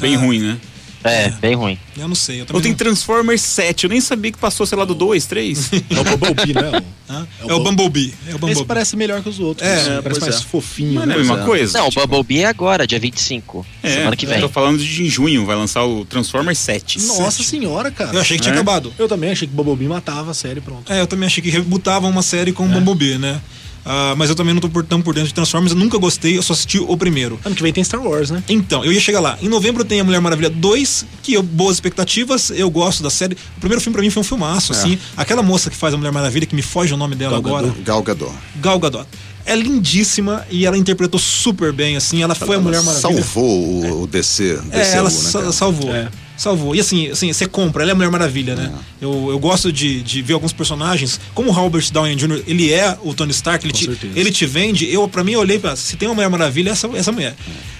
[0.00, 0.18] Bem Ah.
[0.18, 0.58] ruim, né?
[1.04, 1.78] É, bem ruim.
[1.96, 2.40] Eu não sei.
[2.42, 2.78] Eu Ou tem não...
[2.78, 5.70] Transformers 7, eu nem sabia que passou, sei lá, do 2, 3.
[5.90, 6.82] É o Bumblebee, né?
[7.12, 8.14] É o É o Bum- Bumblebee.
[8.26, 8.64] É o Esse Bumblebee.
[8.64, 9.68] parece melhor que os outros.
[9.68, 10.44] É, assim, parece pois mais é.
[10.48, 10.94] fofinho.
[10.94, 11.22] Mas não é a né?
[11.28, 11.78] mesma coisa.
[11.78, 13.66] Não, o tipo, Bumblebee é agora, dia 25.
[13.82, 14.36] é, semana que vem.
[14.36, 17.02] Eu tô falando de em junho, vai lançar o Transformers 7.
[17.02, 18.14] Nossa senhora, cara.
[18.14, 18.56] Eu achei que tinha É?
[18.56, 18.92] acabado.
[18.98, 20.90] Eu também achei que Bumblebee matava a série, pronto.
[20.92, 22.54] É, eu também achei que rebutavam uma série É.
[22.54, 23.40] com o Bumblebee, né?
[23.84, 26.36] Ah, mas eu também não tô por, tão por dentro de Transformers, eu nunca gostei,
[26.38, 27.38] eu só assisti o primeiro.
[27.44, 28.42] Ano que vem tem Star Wars, né?
[28.48, 29.36] Então, eu ia chegar lá.
[29.42, 33.34] Em novembro tem a Mulher Maravilha 2, que eu, boas expectativas, eu gosto da série.
[33.56, 34.76] O primeiro filme pra mim foi um filmaço, É.
[34.76, 34.98] assim.
[35.16, 37.74] Aquela moça que faz a Mulher Maravilha, que me foge o nome dela Gal agora.
[37.84, 38.32] Gal Gadot.
[38.56, 39.06] Gal Gadot.
[39.44, 42.22] É lindíssima e ela interpretou super bem, assim.
[42.22, 43.22] Ela foi a Mulher Maravilha.
[43.22, 45.92] Salvou o, o DC, É, DCU, ela né, sa- salvou.
[45.94, 46.08] É.
[46.42, 46.74] Salvou.
[46.74, 48.72] E assim, assim, você compra, ela é a Mulher Maravilha, né?
[49.00, 49.04] É.
[49.04, 52.96] Eu, eu gosto de, de ver alguns personagens, como o Robert Downey Jr., ele é
[53.02, 54.12] o Tony Stark, ele, Com te, certeza.
[54.18, 54.92] ele te vende.
[54.92, 55.76] Eu, pra mim, eu olhei pra.
[55.76, 57.34] Se tem uma Mulher Maravilha, é essa, essa mulher.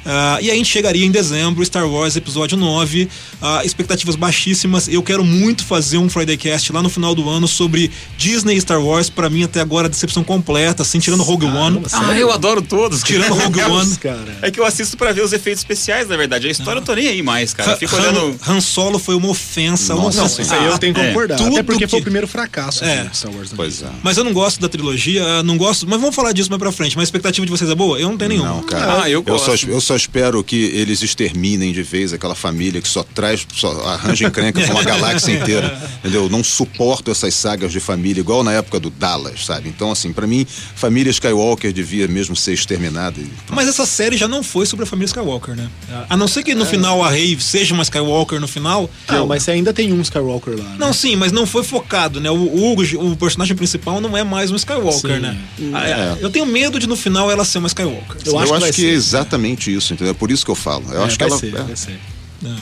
[0.05, 3.09] Ah, e aí a gente chegaria em dezembro, Star Wars Episódio 9,
[3.41, 4.89] ah, expectativas baixíssimas.
[4.89, 8.61] Eu quero muito fazer um Friday Cast lá no final do ano sobre Disney e
[8.61, 9.09] Star Wars.
[9.11, 11.81] Pra mim, até agora, a decepção completa, assim, tirando Rogue One.
[11.83, 13.03] Caramba, Ah, eu adoro todos.
[13.03, 13.97] Tirando Rogue One.
[13.97, 14.39] Cara.
[14.43, 16.49] É que eu assisto pra ver os efeitos especiais, na verdade.
[16.49, 17.73] A história eu tô nem aí mais, cara.
[17.73, 18.37] Eu fico olhando.
[18.47, 19.95] Han, Han Solo foi uma ofensa.
[19.95, 20.43] uma Nossa, ofensa.
[20.43, 21.09] Isso aí eu tenho que É.
[21.09, 21.37] concordar.
[21.37, 23.05] Tudo Até porque foi que- o primeiro fracasso É.
[23.05, 23.51] de Star Wars.
[23.55, 23.87] Pois é.
[24.03, 25.87] Mas eu não gosto da trilogia, não gosto.
[25.89, 26.97] Mas vamos falar disso mais pra frente.
[26.97, 27.99] Mas a expectativa de vocês é boa?
[27.99, 28.49] Eu não tenho nenhuma.
[28.49, 29.03] Não, cara.
[29.03, 29.69] Ah, eu só, gosto.
[29.69, 34.27] eu só espero que eles exterminem de vez aquela família que só traz, só arranja
[34.27, 35.81] encrenca com a galáxia inteira.
[36.01, 36.29] Entendeu?
[36.29, 39.69] Não suporto essas sagas de família, igual na época do Dallas, sabe?
[39.69, 43.21] Então, assim, pra mim, família Skywalker devia mesmo ser exterminada.
[43.21, 43.27] e.
[43.51, 45.69] Mas essa série já não foi sobre a família Skywalker, né?
[46.09, 48.91] A não ser que no final a Rey seja uma Skywalker no final.
[49.09, 50.65] Não, eu- mas você ainda tem um Skywalker lá.
[50.65, 50.77] né?
[50.79, 52.31] Não, sim, mas não foi focado, né?
[52.31, 55.21] O, o, Hugo, o personagem principal não é mais um Skywalker, Sim.
[55.21, 55.39] né?
[55.73, 58.17] Ah, Eu tenho medo de no final ela ser uma Skywalker.
[58.27, 58.87] Eu acho que vai é ser.
[58.91, 60.11] exatamente isso, entendeu?
[60.11, 60.85] É por isso que eu falo.
[60.93, 61.39] Eu É, acho que ela.
[61.39, 61.63] ser, é.
[61.63, 61.99] vai ser.
[62.43, 62.57] Não.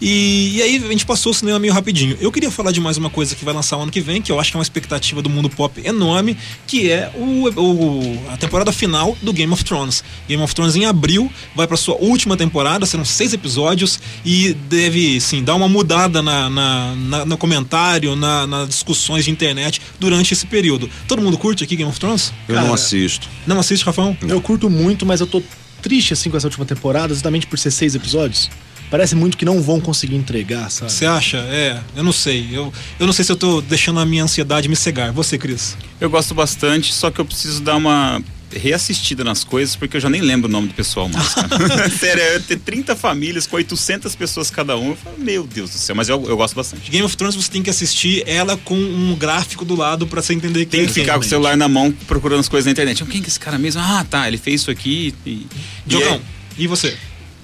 [0.00, 2.16] E, e aí a gente passou o cinema meio rapidinho.
[2.20, 4.32] Eu queria falar de mais uma coisa que vai lançar o ano que vem, que
[4.32, 8.36] eu acho que é uma expectativa do mundo pop enorme, que é o, o- a
[8.36, 10.02] temporada final do Game of Thrones.
[10.28, 15.20] Game of Thrones em abril vai para sua última temporada, serão seis episódios e deve
[15.20, 20.32] sim dar uma mudada na, na- na- no comentário, na- nas discussões de internet durante
[20.32, 20.88] esse período.
[21.06, 22.32] Todo mundo curte aqui Game of Thrones?
[22.48, 23.28] Eu Cara, não assisto.
[23.46, 24.16] Não assiste, Rafão?
[24.22, 25.42] Eu curto muito, mas eu tô
[25.82, 28.50] triste assim com essa última temporada, exatamente por ser seis episódios.
[28.90, 30.92] Parece muito que não vão conseguir entregar, sabe?
[30.92, 31.38] Você acha?
[31.38, 32.48] É, eu não sei.
[32.52, 35.12] Eu, eu não sei se eu tô deixando a minha ansiedade me cegar.
[35.12, 35.76] Você, Cris?
[36.00, 38.22] Eu gosto bastante, só que eu preciso dar uma
[38.54, 41.48] reassistida nas coisas, porque eu já nem lembro o nome do pessoal mais, cara.
[41.90, 45.78] Sério, eu ter 30 famílias com 800 pessoas cada um, eu falo, meu Deus do
[45.78, 46.90] céu, mas eu, eu gosto bastante.
[46.90, 50.32] Game of Thrones você tem que assistir ela com um gráfico do lado pra você
[50.32, 53.04] entender que Tem que ficar com o celular na mão procurando as coisas na internet.
[53.04, 53.80] Quem que é esse cara mesmo?
[53.82, 55.30] Ah, tá, ele fez isso aqui e...
[55.30, 55.46] e
[55.86, 56.20] Jogão, é-
[56.58, 56.96] e você?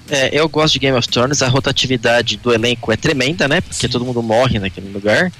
[0.09, 3.61] É, eu gosto de Game of Thrones, a rotatividade do elenco é tremenda, né?
[3.61, 5.31] Porque todo mundo morre naquele lugar.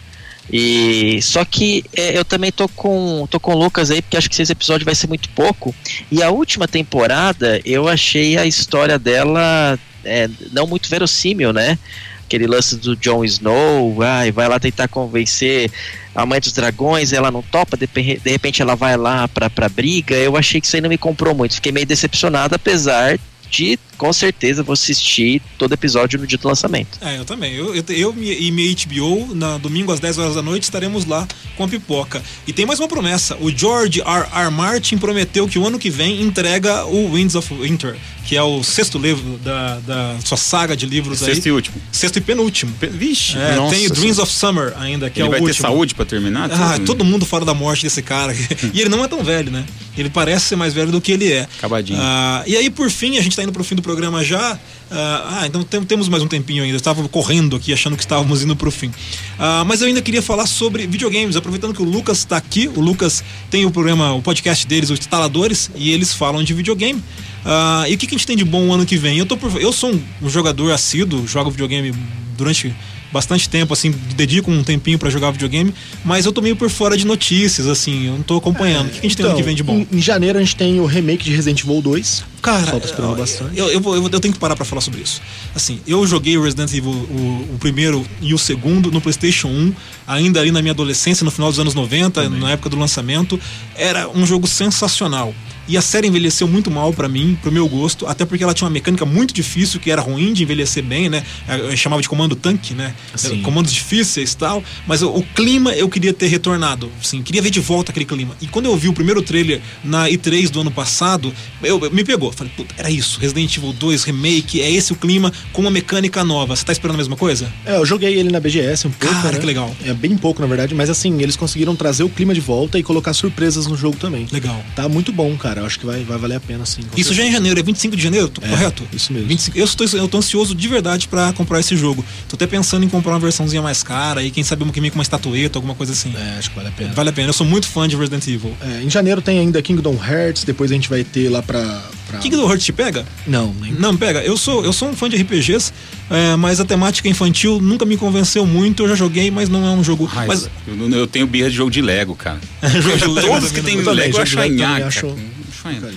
[0.52, 4.30] E só que é, eu também tô com tô com o Lucas aí, porque acho
[4.30, 5.74] que esse episódio vai ser muito pouco.
[6.12, 11.78] E a última temporada, eu achei a história dela é, não muito verossímil, né?
[12.26, 15.72] Aquele lance do Jon Snow, ai, vai lá tentar convencer
[16.16, 19.70] a mãe dos dragões, ela não topa, de, de repente ela vai lá pra, pra
[19.70, 20.16] briga.
[20.16, 24.12] Eu achei que isso aí não me comprou muito, fiquei meio decepcionado, apesar de, com
[24.14, 26.98] certeza, vou assistir todo episódio no dia do lançamento.
[27.02, 27.54] É, eu também.
[27.54, 31.28] Eu, eu, eu e minha HBO, na domingo às 10 horas da noite, estaremos lá
[31.56, 32.22] com a pipoca.
[32.48, 33.38] E tem mais uma promessa.
[33.40, 34.28] O George R.
[34.34, 34.50] R.
[34.52, 38.64] Martin prometeu que o ano que vem entrega o Winds of Winter, que é o
[38.64, 41.34] sexto livro da, da sua saga de livros aí.
[41.36, 41.76] Sexto e último.
[41.92, 42.74] Sexto e penúltimo.
[42.80, 45.40] Pe- Vixe, É, nossa tem o Dreams of Summer ainda, que Ele é o vai
[45.40, 45.56] último.
[45.56, 46.50] ter saúde pra terminar?
[46.52, 48.34] Ah, todo mundo fora da morte desse cara.
[48.74, 49.66] e ele não é tão velho, né?
[49.98, 51.48] Ele parece ser mais velho do que ele é.
[51.60, 52.00] Acabadinho.
[52.02, 54.58] Ah, e aí, por fim, a gente tá indo pro fim do programa já.
[54.90, 56.74] Ah, ah, então tem- temos mais um tempinho ainda.
[56.76, 58.92] Eu estava correndo aqui, achando que estávamos indo pro fim.
[59.38, 62.68] Ah, mas eu ainda queria falar sobre videogames, aproveitando que o Lucas está aqui.
[62.76, 67.04] O Lucas tem o programa, o podcast deles, os instaladores, e eles falam de videogame.
[67.46, 69.18] Ah, e o que, que a gente tem de bom o ano que vem?
[69.20, 71.94] Eu, tô por- eu sou um, jogador assíduo, jogo videogame
[72.38, 72.74] durante
[73.12, 75.72] bastante tempo, assim, dedico um tempinho pra jogar videogame,
[76.04, 78.88] mas eu tô meio por fora de notícias, assim, eu não tô acompanhando.
[78.88, 79.86] o que, a gente tem ano que vem de bom?
[79.92, 82.24] Em, em janeiro a gente tem o remake de Resident Evil 2.
[82.44, 83.58] Cara, esperando eu- bastante.
[83.58, 85.22] Eu, eu, vou- eu, tenho que parar pra falar sobre isso.
[85.56, 89.74] Assim, eu joguei o Resident Evil, o, o primeiro e o segundo, no PlayStation 1,
[90.06, 93.40] ainda ali na minha adolescência, no final dos anos 90, na época do lançamento.
[93.76, 95.34] Era um jogo sensacional.
[95.66, 98.66] E a série envelheceu muito mal pra mim, pro meu gosto, até porque ela tinha
[98.68, 101.24] uma mecânica muito difícil, que era ruim de envelhecer bem, né?
[101.48, 102.94] Eu chamava de comando tanque, né?
[103.16, 103.42] Sim.
[103.44, 104.62] Comandos difíceis e tal.
[104.86, 108.36] Mas o, o clima eu queria ter retornado, assim, queria ver de volta aquele clima.
[108.42, 112.04] E quando eu vi o primeiro trailer na E3 do ano passado, eu, eu- me
[112.04, 112.33] pegou.
[112.34, 113.20] Falei, puta, era isso.
[113.20, 116.56] Resident Evil 2 Remake, é esse o clima com uma mecânica nova.
[116.56, 117.52] Você tá esperando a mesma coisa?
[117.66, 119.14] É, eu joguei ele na BGS um pouco.
[119.16, 119.40] Cara, né?
[119.40, 119.76] que legal.
[119.86, 122.84] É bem pouco, na verdade, mas assim, eles conseguiram trazer o clima de volta e
[122.84, 124.28] colocar surpresas no jogo também.
[124.32, 124.64] Legal.
[124.76, 125.62] Tá muito bom, cara.
[125.62, 126.82] eu acho que vai, vai valer a pena sim.
[126.96, 127.34] Isso já é em certeza.
[127.34, 128.84] janeiro, é 25 de janeiro, tô É, correto?
[128.94, 129.28] Isso mesmo.
[129.28, 132.04] 25, eu, estou, eu tô ansioso de verdade pra comprar esse jogo.
[132.28, 134.98] Tô até pensando em comprar uma versãozinha mais cara e quem sabe uma que com
[134.98, 136.14] uma estatueta, alguma coisa assim.
[136.16, 136.94] É, acho que vale a pena.
[136.94, 138.56] Vale a pena, eu sou muito fã de Resident Evil.
[138.62, 141.82] É, em janeiro tem ainda Kingdom Hearts, depois a gente vai ter lá pra.
[142.08, 142.20] pra...
[142.24, 143.06] Kingdom Hearts te pega?
[143.28, 143.72] Não, nem.
[143.74, 144.22] Não, pega.
[144.24, 145.72] Eu sou, eu sou um fã de RPGs,
[146.10, 148.84] é, mas a temática infantil nunca me convenceu muito.
[148.84, 150.10] Eu já joguei, mas não é um jogo.
[150.16, 152.40] Ai, Mas eu, eu tenho birra de jogo de Lego, cara.
[152.82, 155.16] jogo de Lego Todos que tem Lego eu acho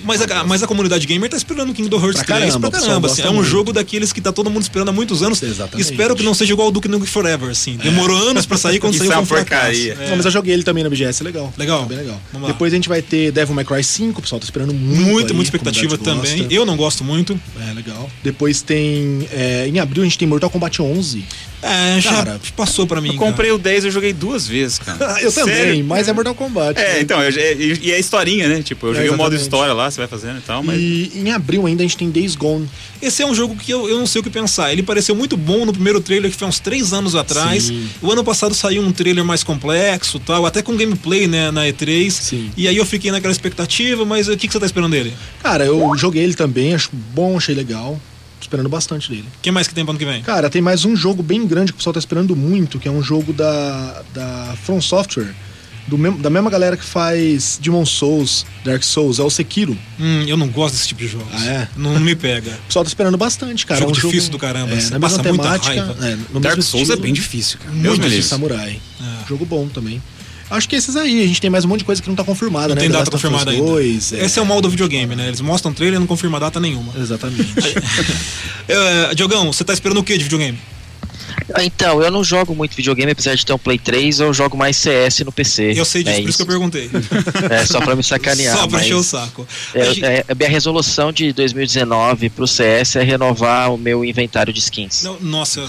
[0.05, 2.83] Mas a, mas a comunidade gamer tá esperando Kingdom Hearts Pra 3 caramba, pra o
[2.83, 3.07] caramba.
[3.09, 3.23] assim.
[3.23, 3.49] é um muito.
[3.49, 5.43] jogo daqueles que tá todo mundo esperando há muitos anos.
[5.43, 5.91] Exatamente.
[5.91, 7.77] Espero que não seja igual ao Duke Nukem Forever, assim.
[7.77, 9.97] Demorou anos pra sair quando saiu é foi um porcaria.
[10.01, 10.11] É.
[10.11, 11.53] Não, mas eu joguei ele também na BGS, é legal.
[11.57, 11.83] Legal.
[11.85, 12.21] É bem legal.
[12.47, 15.07] Depois a gente vai ter Devil May Cry 5, o pessoal tá esperando muito.
[15.07, 16.39] Muito, aí, muita expectativa também.
[16.39, 16.55] gosta.
[16.55, 17.39] Eu não gosto muito.
[17.69, 18.11] É, legal.
[18.23, 19.29] Depois tem.
[19.33, 21.25] é, em abril a gente tem Mortal Kombat 11.
[21.63, 23.09] É, já Cara, passou pra mim.
[23.11, 24.99] Eu comprei o 10 eu joguei duas vezes, cara.
[25.21, 25.85] eu também, Sério?
[25.85, 26.79] mas é Mortal Kombat.
[26.81, 27.01] É, né?
[27.01, 28.63] então, eu- e e é historinha, né?
[28.63, 30.79] Tipo, eu É, joguei o modo história lá, você vai fazendo e tal, mas.
[30.79, 32.69] E em abril ainda a gente tem Days Gone.
[33.01, 34.73] Esse é um jogo que eu, eu não sei o que pensar.
[34.73, 37.65] Ele pareceu muito bom no primeiro trailer, que foi uns três anos atrás.
[37.65, 37.89] Sim.
[38.01, 42.11] O ano passado saiu um trailer mais complexo tal, até com gameplay né, na E3.
[42.11, 42.51] Sim.
[42.57, 45.13] E aí eu fiquei naquela expectativa, mas o que, que você tá esperando dele?
[45.43, 48.01] Cara, eu joguei ele também, acho bom, achei legal.
[48.39, 49.24] Tô esperando bastante dele.
[49.39, 50.22] O que mais que tem pro ano que vem?
[50.22, 52.91] Cara, tem mais um jogo bem grande que o pessoal tá esperando muito, que é
[52.91, 55.34] um jogo da, da From Software.
[55.89, 59.78] Do mesmo, da mesma galera que faz Demon Souls, Dark Souls, é o Sekiro.
[60.01, 61.28] Hum, eu não gosto desse tipo de jogos.
[61.32, 61.68] Ah, é?
[61.76, 62.51] Não, me pega.
[62.64, 63.78] O pessoal tá esperando bastante, cara.
[63.80, 65.95] Jogo é um difícil do caramba, É, você na passa mesma muita temática.
[66.03, 66.28] raiva.
[66.34, 67.70] É, Dark Souls é estilo, bem difícil, cara.
[67.70, 68.24] Deus Muito livre.
[68.26, 68.80] samurai.
[69.01, 69.28] É.
[69.28, 70.03] Jogo bom também.
[70.49, 72.22] Acho que esses aí, a gente tem mais um monte de coisa que não tá
[72.22, 72.80] confirmada, Não né?
[72.82, 73.64] tem data confirmada ainda.
[73.64, 75.26] 2, Esse é o mal do videogame, né?
[75.26, 76.92] Eles mostram trailer e não confirma data nenhuma.
[76.97, 77.53] Exatamente.
[78.68, 80.59] É, Diogão, você tá esperando o que de videogame?
[81.61, 84.76] Então, eu não jogo muito videogame, apesar de ter um Play 3, eu jogo mais
[84.76, 85.72] CS no PC.
[85.76, 86.90] Eu sei disso, é por isso que eu perguntei.
[87.49, 88.57] É, só pra me sacanear.
[88.57, 89.47] Só pra encher o saco.
[89.72, 94.05] É, A gente- é, a minha resolução de 2019 pro CS é renovar o meu
[94.05, 95.05] inventário de skins.
[95.05, 95.62] Não, nossa.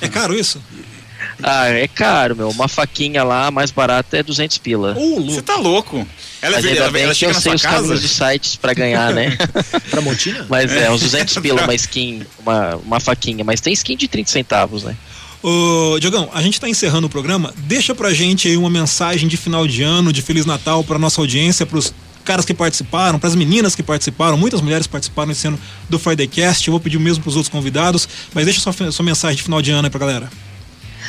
[0.00, 0.60] é caro isso?
[1.42, 2.50] Ah, é caro, meu.
[2.50, 4.94] Uma faquinha lá, mais barata é 200 pila.
[4.98, 5.42] Ô, Você louco.
[5.42, 5.96] tá louco.
[6.42, 7.76] Ela, Mas ela, ainda ela, bem que chega eu na sei sua os casa.
[7.76, 9.36] caminhos dos sites pra ganhar, né?
[9.90, 10.46] pra Montina?
[10.48, 13.44] Mas é, uns 200 pila uma skin, uma, uma faquinha.
[13.44, 14.96] Mas tem skin de 30 centavos, né?
[15.42, 17.54] Ô, Diogão, a gente tá encerrando o programa.
[17.58, 21.20] Deixa pra gente aí uma mensagem de final de ano, de Feliz Natal pra nossa
[21.20, 25.58] audiência, pros caras que participaram, pras meninas que participaram, muitas mulheres participaram esse ano
[25.88, 26.66] do Friday Cast.
[26.66, 29.62] Eu vou pedir o mesmo pros outros convidados, mas deixa sua, sua mensagem de final
[29.62, 30.28] de ano aí pra galera.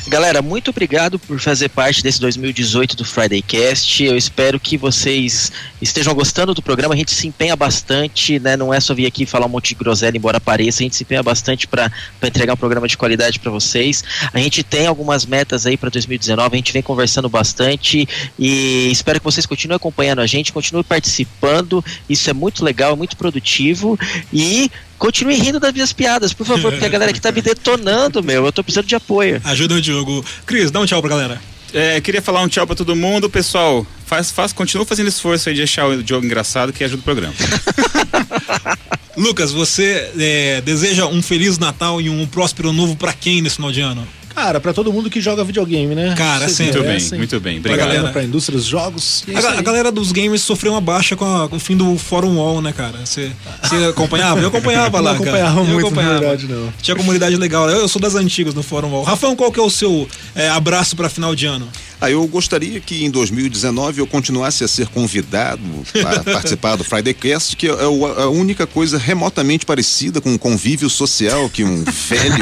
[0.07, 4.03] Galera, muito obrigado por fazer parte desse 2018 do Friday Cast.
[4.03, 6.93] Eu espero que vocês estejam gostando do programa.
[6.93, 8.55] A gente se empenha bastante, né?
[8.55, 10.81] Não é só vir aqui falar um monte de groselha, embora pareça.
[10.81, 11.91] A gente se empenha bastante para
[12.23, 14.03] entregar um programa de qualidade para vocês.
[14.33, 16.55] A gente tem algumas metas aí para 2019.
[16.55, 21.83] A gente vem conversando bastante e espero que vocês continuem acompanhando a gente, continuem participando.
[22.09, 23.99] Isso é muito legal, é muito produtivo
[24.33, 28.21] e Continue rindo das minhas piadas, por favor, porque a galera aqui tá me detonando,
[28.21, 28.45] meu.
[28.45, 29.41] Eu tô precisando de apoio.
[29.45, 30.23] Ajuda o Diogo.
[30.45, 31.41] Cris, dá um tchau pra galera.
[31.73, 33.29] É, queria falar um tchau pra todo mundo.
[33.29, 37.03] Pessoal, faz, faz, continua fazendo esforço aí de achar o jogo engraçado que ajuda o
[37.03, 37.33] programa.
[39.15, 43.71] Lucas, você é, deseja um Feliz Natal e um próspero novo pra quem nesse final
[43.71, 44.07] de ano?
[44.39, 46.15] Cara, pra todo mundo que joga videogame, né?
[46.17, 46.71] Cara, Vocês sempre.
[46.73, 47.17] Muito bem, merecem.
[47.17, 47.61] muito bem.
[47.61, 47.93] Pra Obrigado.
[47.93, 49.23] galera, pra indústria dos jogos.
[49.27, 51.97] é A, a galera dos games sofreu uma baixa com, a- com o fim do
[51.97, 52.99] Fórum Wall, né, cara?
[53.05, 53.31] Você
[53.61, 54.39] você acompanhava?
[54.39, 55.31] Eu acompanhava lá, não cara.
[55.37, 56.13] acompanhava Eu muito, acompanhava.
[56.13, 56.73] na verdade, não.
[56.81, 57.69] Tinha comunidade legal.
[57.69, 59.03] Eu, eu sou das antigas no Fórum Wall.
[59.03, 61.67] Rafão, qual que é o seu é, abraço pra final de ano?
[62.01, 65.59] Ah, eu gostaria que em 2019 eu continuasse a ser convidado
[66.05, 70.89] a participar do Friday Cast, que é a única coisa remotamente parecida com um convívio
[70.89, 72.35] social que um velho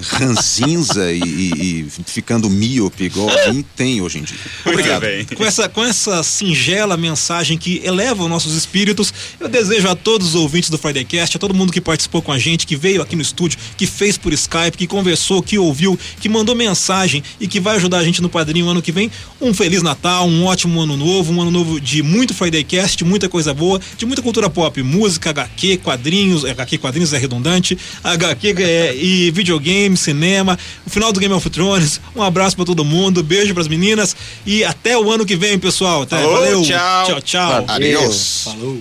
[0.00, 4.36] ranzinza e, e- e ficando míope igual a mim tem hoje em dia.
[4.66, 5.00] Obrigado.
[5.02, 5.24] bem.
[5.24, 10.28] Com essa, com essa singela mensagem que eleva os nossos espíritos, eu desejo a todos
[10.28, 13.02] os ouvintes do Friday Cast, a todo mundo que participou com a gente, que veio
[13.02, 17.46] aqui no estúdio, que fez por Skype, que conversou, que ouviu, que mandou mensagem e
[17.46, 20.80] que vai ajudar a gente no padrinho ano que vem, um Feliz Natal, um ótimo
[20.80, 24.22] ano novo, um ano novo de muito Friday Cast, de muita coisa boa, de muita
[24.22, 30.90] cultura pop, música, HQ, quadrinhos, HQ, quadrinhos é redundante, HQ é, e videogame, cinema, o
[30.90, 32.00] final do Game of Thrones.
[32.14, 34.14] Um abraço pra todo mundo, beijo pras meninas
[34.46, 36.02] e até o ano que vem, pessoal.
[36.02, 36.62] Até, Falou, valeu.
[36.62, 37.06] tchau.
[37.06, 37.64] Tchau, tchau.
[37.68, 38.42] Adiós.
[38.44, 38.78] Falou.